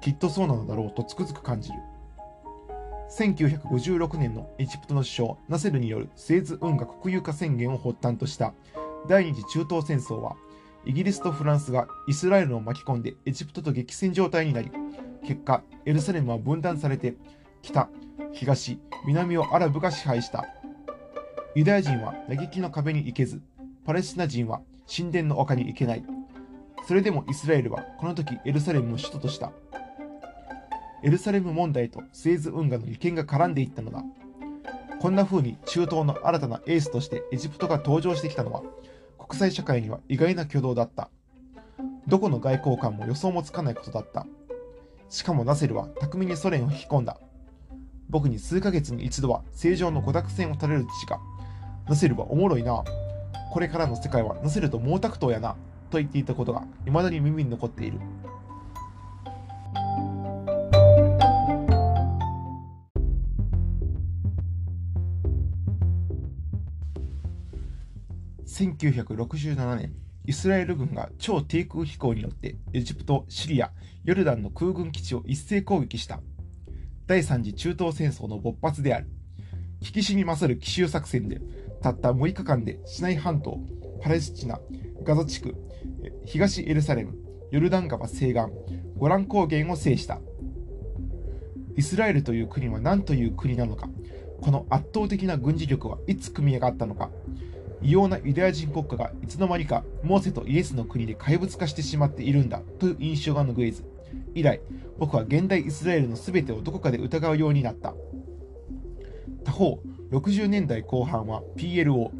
[0.00, 1.76] きっとそうなのだろうとつくづく感じる。
[3.10, 8.52] 1956年のエジプトの首相ナセルによるスエズ運河国有化宣言を発端とした
[9.08, 10.36] 第二次中東戦争は
[10.84, 14.70] イギリスとフランスがイスラエルを巻き込んでエジプトと激戦状態になり
[15.24, 17.14] 結果エルサレムは分断されて
[17.62, 17.88] 北
[18.32, 20.46] 東南をアラブが支配した。
[21.54, 23.40] ユダヤ人は嘆きの壁に行けず
[23.84, 24.60] パレスチナ人は
[24.94, 26.04] 神殿の丘に行けない。
[26.86, 29.52] それでもイスラエルはこの時エルサレムの首都とした。
[31.02, 34.02] エルサレム問題とスエズ運河の利権が絡んでいったのだ。
[35.00, 38.62] こんな風に中東の新たなエースとしてエジプトが登場してきたのは、
[39.28, 41.10] 国際社会には意外な挙動だった。
[42.06, 44.26] どこの外交官も予想もつかないことだった。
[45.10, 47.18] しかもナセルは巧みにソ連を引き込んだ。
[48.08, 51.20] 僕に数ヶ月に一度は正常の五濁戦を垂れる父が、
[51.86, 52.82] ナセルはおもろいな。
[53.52, 55.56] これからの世界はナセルと毛沢東やな。
[55.90, 57.98] と言っていたことが未だに耳に残っている。
[68.58, 69.92] 1967年、
[70.24, 73.70] イスラエル軍が超低空飛行によってエジプト、シリア、
[74.02, 76.20] ヨルダンの空軍基地を一斉攻撃した
[77.06, 79.06] 第3次中東戦争の勃発である。
[79.80, 81.40] 危機死に勝る奇襲作戦で、
[81.82, 83.60] たった6日間でシナイ半島、
[84.02, 84.58] パレスチナ、
[85.04, 85.54] ガザ地区、
[86.24, 87.16] 東エルサレム、
[87.52, 88.46] ヨルダン川西岸、
[88.96, 90.20] ゴラン高原を制した。
[91.76, 93.88] イスラエルという国は何という国なのか、
[94.40, 97.12] この圧倒的な軍事力はいつ組み上がったのか、
[97.80, 103.84] 異様なユダヤ人国家がいつの間にかモーセとイエスの国で怪物化してしまっているんだという印象が拭えず、
[104.34, 104.60] 以来、
[104.98, 107.94] 僕は現代イスラエルの全てをどこかで疑うようになった。
[109.44, 112.10] 他方、60年代後半は PLO、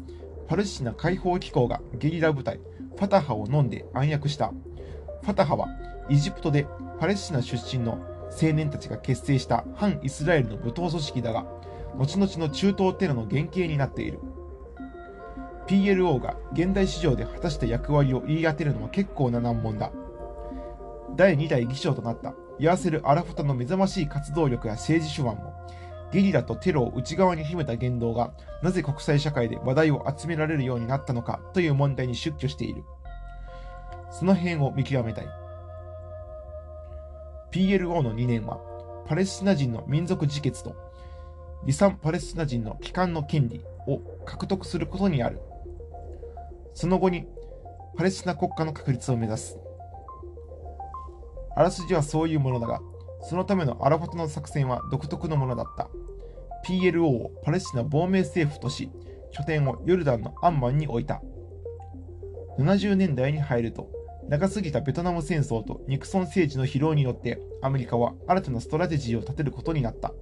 [0.47, 2.59] パレスチナ解放機構がゲリラ部隊、
[2.95, 4.51] ファタハを飲んで暗躍した。
[5.21, 5.67] ファタハは
[6.09, 6.65] エジプトで
[6.99, 7.99] パレスチナ出身の
[8.41, 11.45] 青年たちが結成した反イスラエルの武闘組織だが、
[11.97, 14.19] 後々の中東テロの原型になっている。
[15.69, 19.91] PLO が現代市場で果たした役割を言い当てるのは結構な難問だ。
[21.15, 25.53] 第2代議長となったヤーセル・アラフォタの目覚ましい活動力や政治手腕も、
[26.11, 32.83] ゲリラとテロを内側に秘めた言動がなぜ国際社会で話題を集められるようになったのかという問題に出居している。
[34.09, 35.27] その辺を見極めたい。
[37.51, 38.59] PLO の2年は、
[39.07, 40.75] パレスチナ人の民族自決と、
[41.61, 45.39] 離散パレスチナ人の帰還の権利を獲得することにある。
[46.79, 47.27] その後に
[47.97, 49.57] パレスチナ国家の確立を目指す。
[51.53, 52.79] あらすじはそういうものだが、
[53.21, 55.89] そのためのアラファトの作戦は独特のものだった。
[56.65, 58.89] PLO をパレスチナ亡命政府とし、
[59.33, 61.21] 拠点をヨルダンのアンマンに置いた。
[62.59, 63.89] 70年代に入ると、
[64.29, 70.13] 長すぎたベトナム戦争とニクソン政治の疲労によってアメリカは新たなストラテジーを立てることになった。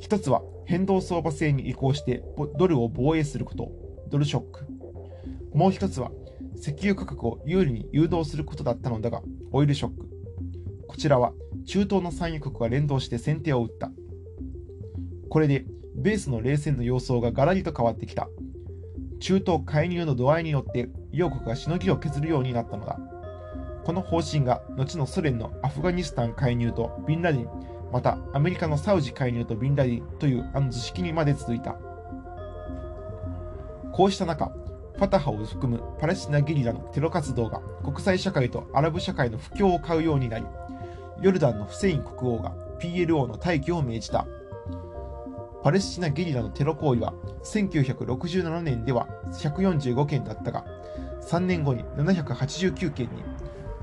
[0.00, 2.24] 一つは変動相場制に移行して
[2.58, 3.70] ドルを防衛すること、
[4.08, 4.73] ドルショック。
[5.54, 6.10] もう一つは、
[6.56, 10.08] 石油価格を有利に誘導することだったのだが、オイルショック。
[10.88, 11.32] こちらは、
[11.64, 13.90] 中東の産油国が連動して先手を打った。
[15.30, 15.64] これで、
[15.96, 18.28] ベースの冷戦の様相がガラリと変わってきた。
[19.20, 22.98] 中東介入の度合いによって両国がしのぎを削るようになったのだ。
[23.84, 27.48] この方針が後のソ連のアフガニスタン介入とビンラディン、
[27.92, 31.76] またアメリカのサウジ介入とビンラディンというあの図式にまで続いた。
[33.92, 34.52] こうした中、
[34.96, 40.46] ファタハを含むパレスチナゲリラのテロ活動が国際社会とアラブ社会の不況を買うようになり、
[41.20, 44.26] ヨルダンのフセイン国王が PLO の退去を命じた。
[45.64, 50.64] パレスチナゲリラのテロ行為は1967年では145件だったが、
[51.22, 53.22] 3年後に789件に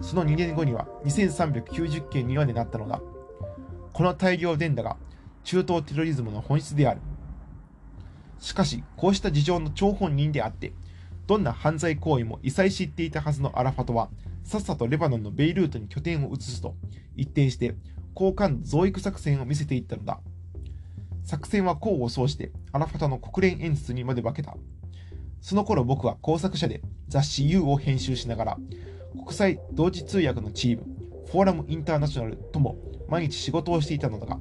[0.01, 3.01] その2年後には2390件にまでなったのだ。
[3.93, 4.95] この大量伝打が
[5.43, 7.01] 中東テロリズムの本質である。
[8.39, 10.74] しかし、こうした事情の張本人であって、
[11.32, 14.09] どんな犯罪行為も異彩知っていたはずのアラファトは、
[14.43, 16.75] さっさとレバノンのベイルートに拠点を移すと、
[17.15, 17.73] 一転して
[18.13, 20.19] 交換増育作戦を見せていったのだ。
[21.23, 24.57] 作戦は功を奏して、アラファトの国連演説にまで化けた。
[25.39, 28.57] その頃僕は工作者で雑誌 U を編集しながら、
[29.13, 30.84] 国際同時通訳のチーム、
[31.32, 32.75] フォーラムインターナショナルとも
[33.07, 34.38] 毎日仕事をしていたのだが、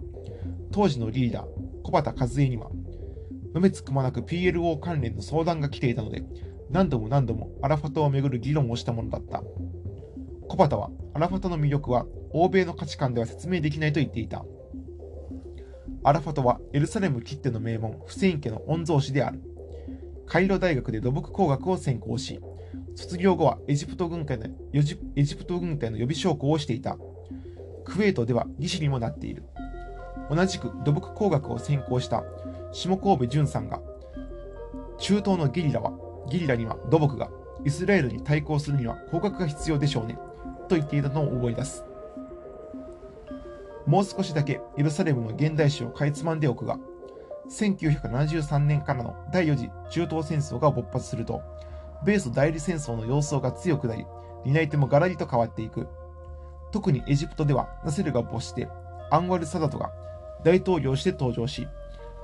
[0.72, 1.46] 当時のリーダー、
[1.84, 2.68] 小畑和恵には、
[3.54, 6.24] のめつくまなく PLO 関連の相談が来ていたので、
[6.70, 9.42] 何度も何度もアラファトをめぐる議論をしたものだった。
[10.48, 14.44] 小畑は、アラファトの魅力は欧米の価値観では説明できないと言っていた。
[16.02, 19.42] アラファトはエルサレムきっての名門、フセイン家の御曹司である。
[20.26, 22.40] カイロ大学で土木工学を専攻し、
[22.94, 26.96] 卒業後はエジプト軍隊のエジプト軍隊の予備将校をしていた。
[27.84, 29.42] クウェートでは技師にもなっている。
[30.30, 32.22] 同じく土木工学を専攻した
[32.72, 33.80] 下神戸淳さんが、
[34.98, 35.92] 中東のゲリラは、
[36.30, 37.28] ゲリラには土木が、
[37.64, 40.18] イスラエルに対抗するには工学が必要でしょうね、
[40.68, 41.84] と言っていたのを思い出す。
[43.86, 46.78] もう少しだけエルサレムの現代史をかいつまんでおくが、
[47.50, 51.42] 1973年からの第4次中東戦争が勃発すると、
[52.04, 54.06] 米ソ代理戦争の様相が強くなり、
[54.44, 55.88] 担い手もガラリと変わっていく。
[56.70, 58.68] 特にエジプトではナセルが没して、
[59.10, 59.90] アンワル・サダトが
[60.44, 61.66] 大統領して登場し、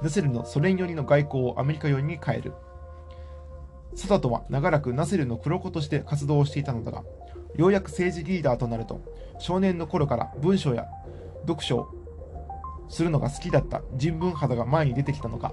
[0.03, 2.55] ナセルのソ連寄りの外交をアメリカ寄りに変える。
[3.97, 7.03] サダトは長らくナセルの黒子として活動をしていたのだが、
[7.57, 9.01] ようやく政治リーダーとなると、
[9.39, 10.87] 少年の頃から文章や
[11.47, 11.89] 読書を
[12.89, 15.53] するのが好きだった人文肌が前に出てきたのか、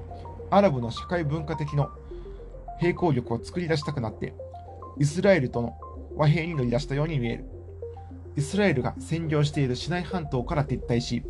[0.51, 1.89] アラブの社会文化的の
[2.81, 4.33] 並行力を作り出したくなって、
[4.99, 5.77] イスラエルとの
[6.15, 7.45] 和平に乗り出したように見える。
[8.35, 11.23] イスラエルが占領しているシナイ半島から撤退し、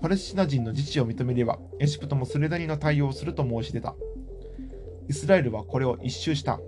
[0.00, 3.94] パレスチナ人の自治を認めれば、エジプトもそれなりの対応をすると申し出た。
[5.08, 6.60] イスラエルはこれを一周した。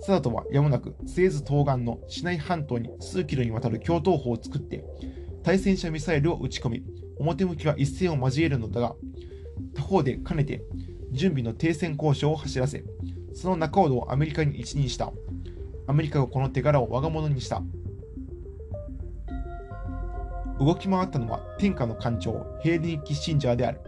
[0.00, 4.84] サダトはやもなく、スエズ東岸のシナイ半島に数キロにわたる共闘砲を作って、
[5.42, 6.84] 対戦車ミサイルを撃ち込み、
[7.18, 8.94] 表向きは一戦を交えるのだが、
[9.74, 10.62] 他方で兼ねて
[11.12, 12.84] 準備の停戦交渉を走らせ、
[13.34, 15.12] その仲人をアメリカに一任した。
[15.86, 17.62] アメリカがこの手柄を我が物にした。
[20.58, 23.80] 動き回ったのは天下の艦長、ヘイリー・キッシンジャーである。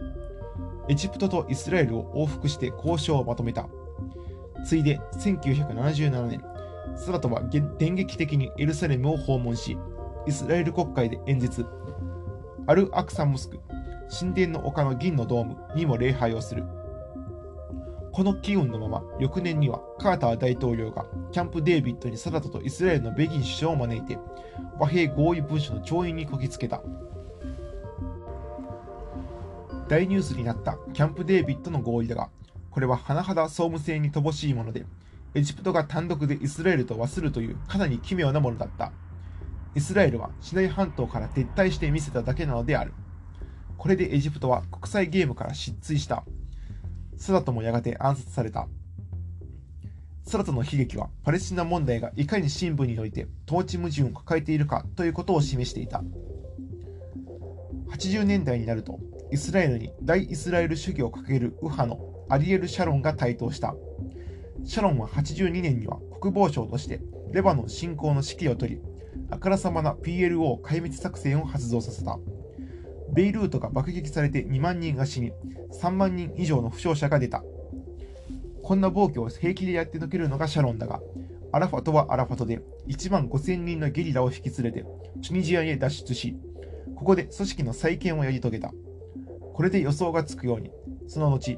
[0.89, 3.69] エジプトとイスラエルを往復して交渉をまとめた。
[4.65, 6.43] ついで1977年、
[6.97, 9.77] サラトは電撃的にエルサレムを訪問し、
[10.25, 11.63] イスラエル国会で演説。
[12.65, 13.59] アル・アクサ・モスク、
[14.09, 16.63] 神殿の丘の銀のドームにも礼拝をする。
[18.11, 24.17] この機運のまま、翌年にはカーター大統領がキャンプ・デービッドにサダトとイスラエルのベギン首相を招いて、
[24.79, 26.81] 和平合意文書の調印にこぎつけた。
[29.89, 32.29] 大ニュースになったキャンプ・デービッドの合意だが、
[32.69, 34.85] これは甚だ総務性に乏しいもので、
[35.33, 38.91] エジプトが単独でイスラエルと和するというかなり奇妙なものだった。
[39.73, 42.93] イスラエルはシナイ半島から撤退して見せただけなのである。
[43.77, 46.23] これでエジプトは国際ゲームから失墜した。
[47.17, 48.67] サダトもやがて暗殺された。
[50.23, 56.03] サダトの悲劇はパレスチナ問題がいかに深部において統治矛盾を抱えているかということを示していた。
[57.89, 58.99] 80年代になると、
[59.31, 63.75] イスラエルに大イスラエル主義を掲げる右派のアリエル・シャロンが台頭した。
[64.65, 67.01] シャロンは82年には国防省として
[67.31, 68.81] レバノン侵攻の指揮を取り、
[69.29, 72.17] あからさまな PLO 壊滅作戦を発動させた。
[73.13, 75.31] ベイルートが爆撃されて2万人が死に、
[75.79, 77.43] 3万人以上の負傷者が出た。
[78.63, 81.01] こんな暴挙を平気でやってのけるのがシャロンだが、
[81.51, 84.85] アラファトはアラファトで1万5000人のゲリラを引き連れて
[85.21, 86.35] チュニジアへ脱出し、
[86.95, 88.71] ここで組織の再建をやり遂げた。
[89.59, 90.71] これで予想がつくように、
[91.05, 91.51] その後、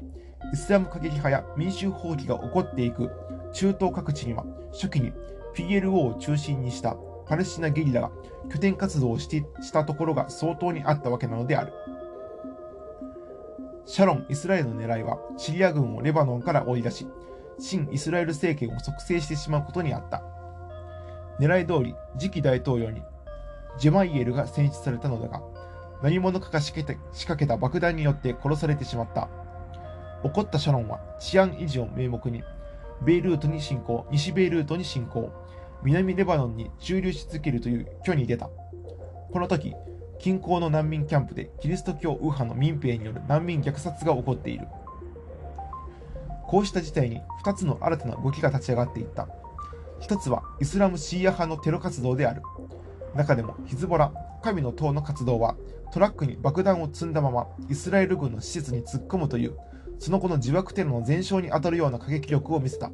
[0.52, 3.08] イスラム過激派や民衆放棄が起こっていく
[3.52, 5.12] 中東各地には初期に
[5.54, 6.96] PLO を中心にした
[7.28, 8.10] パレスチナゲリラが
[8.52, 11.72] 拠点活動をしてしたところが相当にあったわけなのである。
[13.86, 17.06] シャロン・イスラエルの狙いはシリア軍をレバノンから追い出し、
[17.60, 20.24] 新イスラエル政権を促成してしまうことにあった。
[21.38, 23.00] 狙い通り次期大統領に
[23.78, 25.40] ジェマイエルが選出されたのだが、
[26.02, 29.28] 何者かが仕掛けた仕掛けた爆弾によって殺されてしまった。
[30.24, 32.42] 怒ったシャロンは治安維持を名目に、
[33.02, 35.32] ベイルートに侵攻、西ベイルートに侵攻、
[35.82, 38.48] 南レバノンに駐留し続けるという挙に出た。
[39.32, 39.74] この時、
[40.18, 44.68] 近郊の難民キャンプでキリスト教右派の民兵による難民虐殺が起こっている。
[46.46, 49.26] こうした事態に2つの新たな動きが立ち上がっていった。
[50.00, 52.42] 1つはイスラムシーア派のテロ活動である。
[53.16, 55.56] 中でもヒズボラ、神の党の活動は
[55.92, 59.56] トラックに爆弾を積んだままイスラエル軍の施設に突っ込むという
[59.98, 62.90] その後の自爆テロの前哨に当たるような過激力を見せた。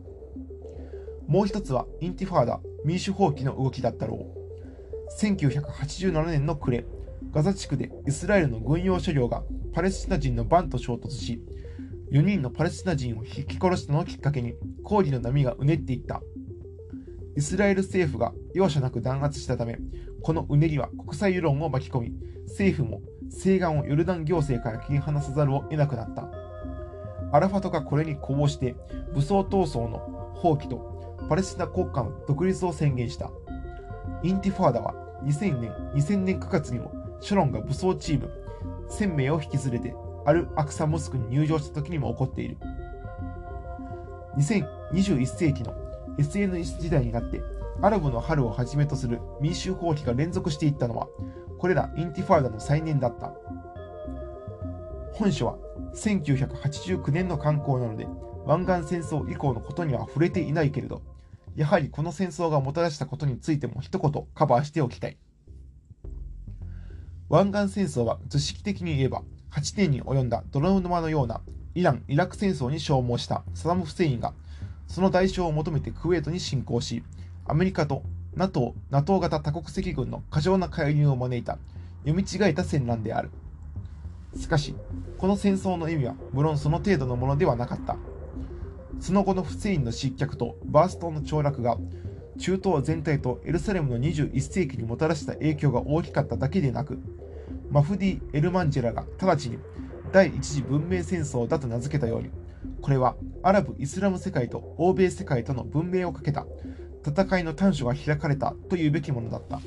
[1.26, 5.22] もう一つはインティファーダ民衆蜂起の動きだったろう。
[5.22, 6.84] 1987年の暮れ
[7.30, 9.42] ガザ地区でイスラエルの軍用車両が
[9.72, 11.40] パレスチナ人のバンと衝突し
[12.10, 16.20] 4人のパレスチナ人を引き殺したのをきっかけに抗議の波がうねっていった。
[17.36, 19.78] イスラエル政府が容赦なく弾圧したため
[20.22, 22.12] このうねりは国際世論を巻き込み、
[22.48, 26.28] 政府も西岸をヨルダン行政から切り離さざるを得なくなった。
[27.30, 28.74] アラファトがこれに呼応して
[29.14, 29.98] 武装闘争の
[30.34, 33.30] 放棄とパレスチナ国家の独立を宣言した。
[34.22, 34.94] インティファーダは
[35.24, 38.30] 2000年 ,2000 年9月にもショロンが武装チーム
[38.88, 39.94] 1000名を引き連れて
[40.24, 42.56] アル・アクサモスクに入場した時にも起こっている。
[44.38, 45.74] 2021世紀の
[46.18, 47.42] SNS 時代になって
[47.80, 51.06] アラブの春をはじめとする民衆放棄が連続していったのは、
[51.58, 53.32] これらインティファーダの再燃だった。
[55.12, 55.56] 本書は
[55.94, 58.06] 1989年の刊行なので、
[58.46, 61.02] 湾岸戦争以降のことには触れていないけれど、
[61.56, 65.18] やはりこの戦争がもたらしたことについても一言カバーしておきたい。
[67.28, 71.40] 湾岸戦争は図式的に言えば、8年に及んだ泥沼のような
[71.74, 74.34] イラン・イラク戦争に消耗したサダム・フセインが、
[74.86, 77.02] その代償を求めてクウェートに侵攻し、
[77.44, 78.02] アメリカと
[78.38, 81.58] NATO, NATO 型多国籍軍の過剰な介入を招いた
[82.06, 83.30] 読み違えた戦乱である。
[84.36, 84.76] しかし、
[85.18, 87.96] この戦争の意味は無論その程度のものではなかった。
[89.00, 91.78] その後のフセインの失脚とバーストの凋落が
[92.38, 97.00] 中東全体とエルサレムの21世紀にもたらした影響が大きかっただけでなく、
[97.72, 99.58] マフディ・エルマンジェラが直ちに
[100.12, 102.30] 第一次文明戦争だと名付けたように、
[102.82, 106.46] これはアラブ・イスラム世界と欧米世界との文明をかけた
[107.06, 109.60] 戦いの短所が開かれたというべきものだった。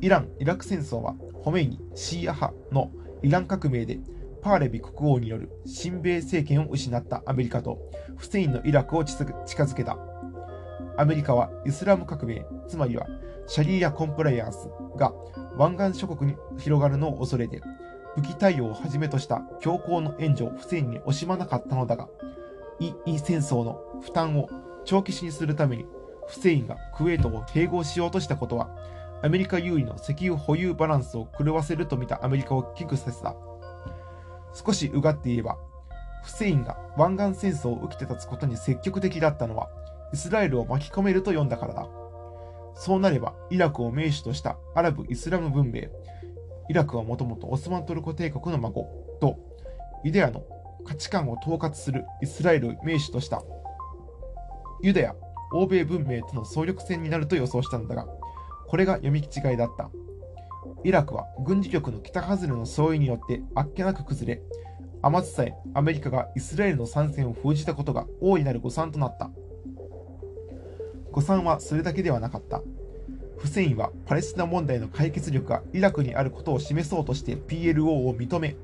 [0.00, 2.90] イラン・イラク戦争はホメイニ・シーア派の
[3.22, 3.98] イラン革命で
[4.42, 7.78] パーレビ国王による親米政権を失ったアメリカと
[8.16, 9.96] フセインのイラクを近づけた。
[10.98, 13.06] アメリカはイスラム革命、つまりは
[13.46, 15.12] シャリーア・コンプライアンスが
[15.56, 17.60] 湾岸諸国に広がるのを恐れて
[18.16, 22.08] 武器対応をはじめとした強硬の援助をフセインに惜しまなかったのだが、
[22.80, 24.48] イ・イ戦争の負担を
[24.84, 25.86] 長期死にするために
[26.26, 28.68] フセインがクウェートを併合しようとしたことは
[29.22, 33.34] アメリカ優位の石油保有バランスを狂わせると見たアメリカを危惧させた。
[34.52, 35.58] 少しうがって言えば
[36.22, 39.68] フセインが湾岸戦争を受けて立つことに積極的だったのは
[40.12, 41.86] イスラエルを巻き込めると読んだからだ。
[42.74, 45.84] そうなればイラクを名手としたアラブ・イスラム文明
[46.68, 48.82] イラクはもともとオスマントルコ帝国の孫
[49.20, 49.38] と
[50.04, 50.44] ユダヤの
[50.86, 53.42] 価値観を統括するイスラエルを名手とした
[54.82, 55.14] ユダヤ、
[55.52, 58.06] 欧米文明との総力戦になると予想したのだが、
[58.66, 59.90] これが読み違いだった。
[60.84, 64.42] イラクは軍事力の北外れの相違によってあっけなく崩れ、
[65.02, 69.30] 余つさえアメリカがイスラエルの参戦を封じたことが大いなる誤算となった。
[71.10, 72.62] 誤算はそれだけではなかった。
[73.38, 78.56] フセインはパレスチナ問題の解決力がイラクにあることを示そうとして PLO を認め、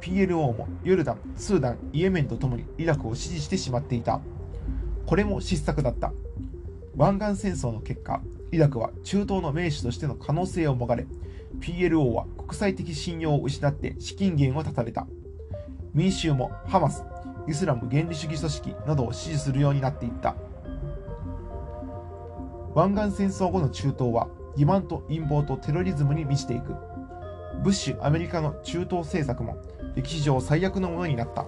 [0.00, 4.20] PLO もヨルダン、スーダン、イエメンとともにイラクを支持してしまっていた。
[5.06, 6.12] これも失策だった。
[6.96, 8.20] 湾岸戦争の結果、
[8.52, 11.06] イラクは中東の名手としての可能性をもがれ、
[11.60, 15.06] PLO は国際的信用を失って資金源を断たれた。
[15.92, 17.04] 民衆もハマス、
[17.48, 20.36] イスラム原理主義組織などを支持するようになっていった。
[22.74, 26.74] 湾岸戦争後の中東は欺瞞と陰謀とテロリズムに満ちていく。
[27.62, 29.56] ブッシュ・アメリカの中東政策も
[29.94, 31.46] 歴史上最悪のものになった。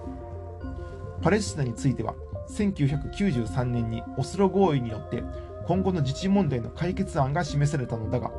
[1.21, 2.15] パレスチナについては
[2.49, 5.23] 1993年にオスロ合意によって
[5.65, 8.31] 今後の自治問題の解決案が示されたのだが、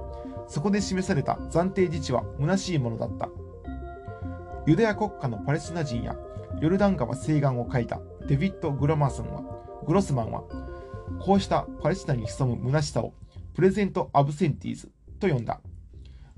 [0.47, 3.29] そこで示された暫定自治は虚しいものだった。
[4.67, 6.17] ユダヤ国家のパレスチナ人や
[6.61, 9.43] ヨルダン川西岸を書いたデビッド・グロマーソンは
[9.87, 10.43] グロスマンは、
[11.21, 13.15] こうしたパレスチナに潜む虚しさを
[13.55, 14.91] プレゼント・アブセンティーズ
[15.21, 15.61] と呼んだ。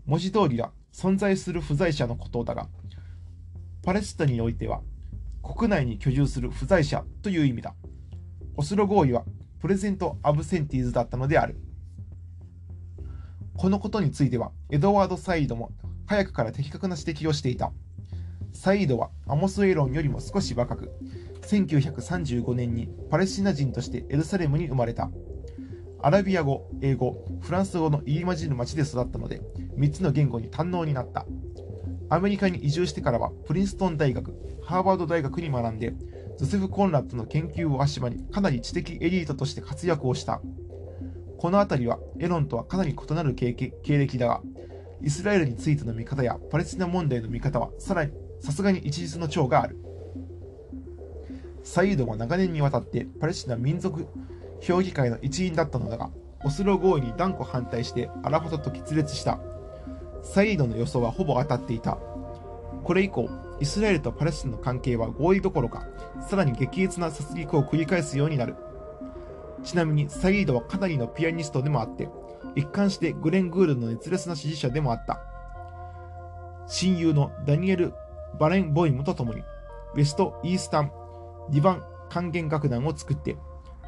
[0.05, 2.69] 文字通りは存在する不在者のことだが、
[3.87, 4.80] パレスチナにおいては
[5.45, 7.72] 国内に居住する不在者という意味だ。
[8.57, 9.22] オスロ合意は
[9.61, 11.57] プレゼント・アブセンティーズだったのである。
[13.57, 15.70] このことについては、エドワード・サイードも
[16.05, 17.70] 早くから的確な指摘をしていた。
[18.53, 20.91] サイードはアモス・エロンよりも少し若く、
[21.43, 25.12] 1935年にパレスチナ人としてエルサレムに生まれた。
[26.03, 29.43] アラビア語、英語、フランス語の入り混じる町で育ったので、
[29.78, 31.24] 3つの言語に堪能になった。
[32.09, 35.95] アメリカに移住してからは、プリンストン大学、ハーバード大学に学んで、
[36.39, 40.41] ジョセフ・コンラッドの研究を足場にかなり知的エリートとして活躍をした。
[41.39, 44.43] この辺りはエロンとはかなり異なる経歴だが、
[45.03, 49.79] イスラエルについての見方やパレスチナ問題の見方はさらにさすがに一律の長がある。
[51.65, 54.07] サイードは長年にわたってパレスチナ民族
[54.61, 56.11] 評議会の一員だったのだが、
[56.45, 59.41] オスロ合意に断固反対してアラファトと決裂した。
[60.27, 61.99] サイードの予想はほぼ当たっていた。
[62.83, 65.87] これ以降、イスラエルとパレスチナの関係は合意どころか、
[66.29, 68.57] さらに激烈な殺戮を繰り返すようになる。
[69.62, 72.09] ちなみに、サイードはかなりのピアニストでもあって、
[72.55, 75.20] 一貫してグレン・グールの熱烈な支持者でもあった。
[76.66, 77.95] 親友のダニエル・
[78.39, 79.43] バレン・ボイムと共に、
[79.95, 80.93] ウェスト・イースタン・
[81.51, 83.37] ディバン管弦楽団を作って、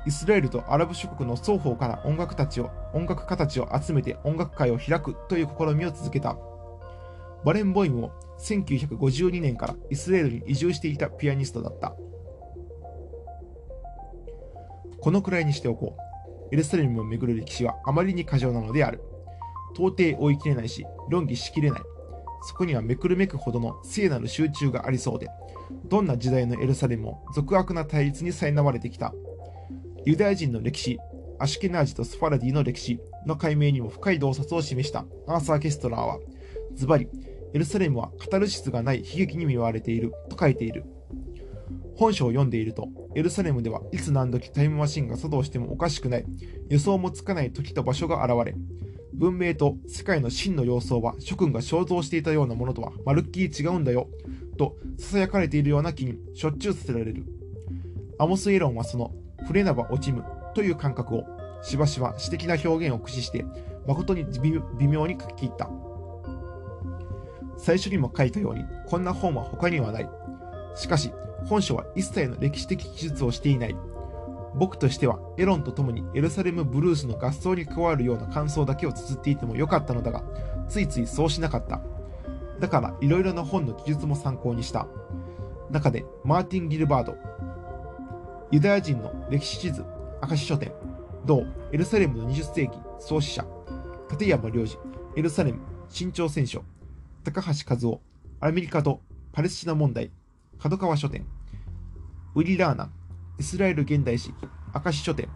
[0.09, 6.39] イスラエルとアラブ諸国の双方から音楽たちを音楽家たちを集めて音楽会を開くという試みを続けた。
[7.45, 11.95] バレン・ボイムも1952年からイスラエルに移住していたピアニストだった。
[15.03, 15.95] このくらいにしておこ
[16.51, 16.55] う。
[16.55, 19.03] エルサレムをめぐる歴史はあまりに過剰なのである。
[19.75, 21.83] 到底追い切れないし、論議しきれない。
[22.45, 25.29] そこにはめくるめくほどの聖なる集中がありそうで、
[25.85, 29.13] どんな時代のエルサレムも俗悪な対立に苛まれてきた。
[30.09, 30.99] ユダヤ人の歴史、
[31.39, 36.19] アシュケナージとスファラディの歴史の解明にも深い洞察を示したアーサー・ケストラーは、
[36.73, 37.09] ズバリ、
[37.53, 40.87] エルサレムはカタルシスがない悲劇に見舞われていると書いている。
[41.95, 46.25] 本書を読んでいると、エルサレムではいつ何時タイムマシンが作動してもおかしくない、
[46.71, 48.55] 予想もつかない時と場所が現れ、
[49.13, 54.09] 文明と世界の真の様相は諸君が肖像していたようなものとはまるっきり違うんだよ、
[54.57, 57.27] と囁かれているような気にしょっちゅうさせられる。
[58.19, 59.13] アモス・エロンはその
[59.49, 61.25] 触れなば落ちむという感覚を
[61.63, 63.47] しばしば詩的な表現を駆使して
[63.87, 64.27] 誠に
[64.79, 65.71] 微妙に書き切った。
[67.57, 70.11] 最初にも書いたようにこんな本は他にはない。
[70.75, 71.13] しかし
[71.47, 73.77] 本書は一切の歴史的記述をしていない。
[74.55, 80.23] 僕としてはエロンと共にエルサレムブルースの合奏に加わるような感想だけを綴っていてもよかったのだが、
[80.69, 81.81] ついついそうしなかった。
[82.61, 84.87] だからいろいろな本の記述も参考にした。
[85.71, 87.17] 中でマーティン・ギルバード、
[88.51, 89.85] ユダヤ人の歴史地図、
[90.27, 90.73] 明石書店、
[91.27, 93.45] 同エルサレムの20世紀創始者、
[94.11, 94.79] 立山良二、
[95.17, 96.65] エルサレム、新潮戦書、
[97.25, 98.01] 高橋和夫、
[98.41, 100.11] アメリカとパレスチナ問題、
[100.59, 101.27] 角川書店、
[102.35, 102.91] ウリラーナ、
[103.39, 104.33] イスラエル現代史、
[104.75, 105.29] 明石書店、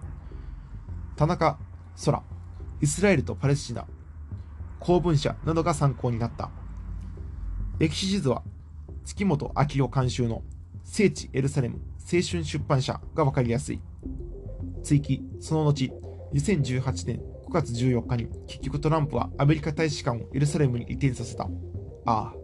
[1.14, 1.58] 田中
[2.06, 2.22] 空、
[2.80, 3.86] イスラエルとパレスチナ、
[4.80, 6.50] 公文社などが参考になった。
[7.78, 8.42] 歴史地図は
[9.04, 10.42] 月本明夫監修の
[10.82, 11.91] 聖地エルサレム。
[12.10, 13.80] 青春出版社がわかりやすい。
[14.82, 15.90] 追記、その後、
[16.34, 21.48] 2018年5月14日に結局トランプはアメリカ大使館をエルサレムに移転させた。
[22.06, 22.34] ああ。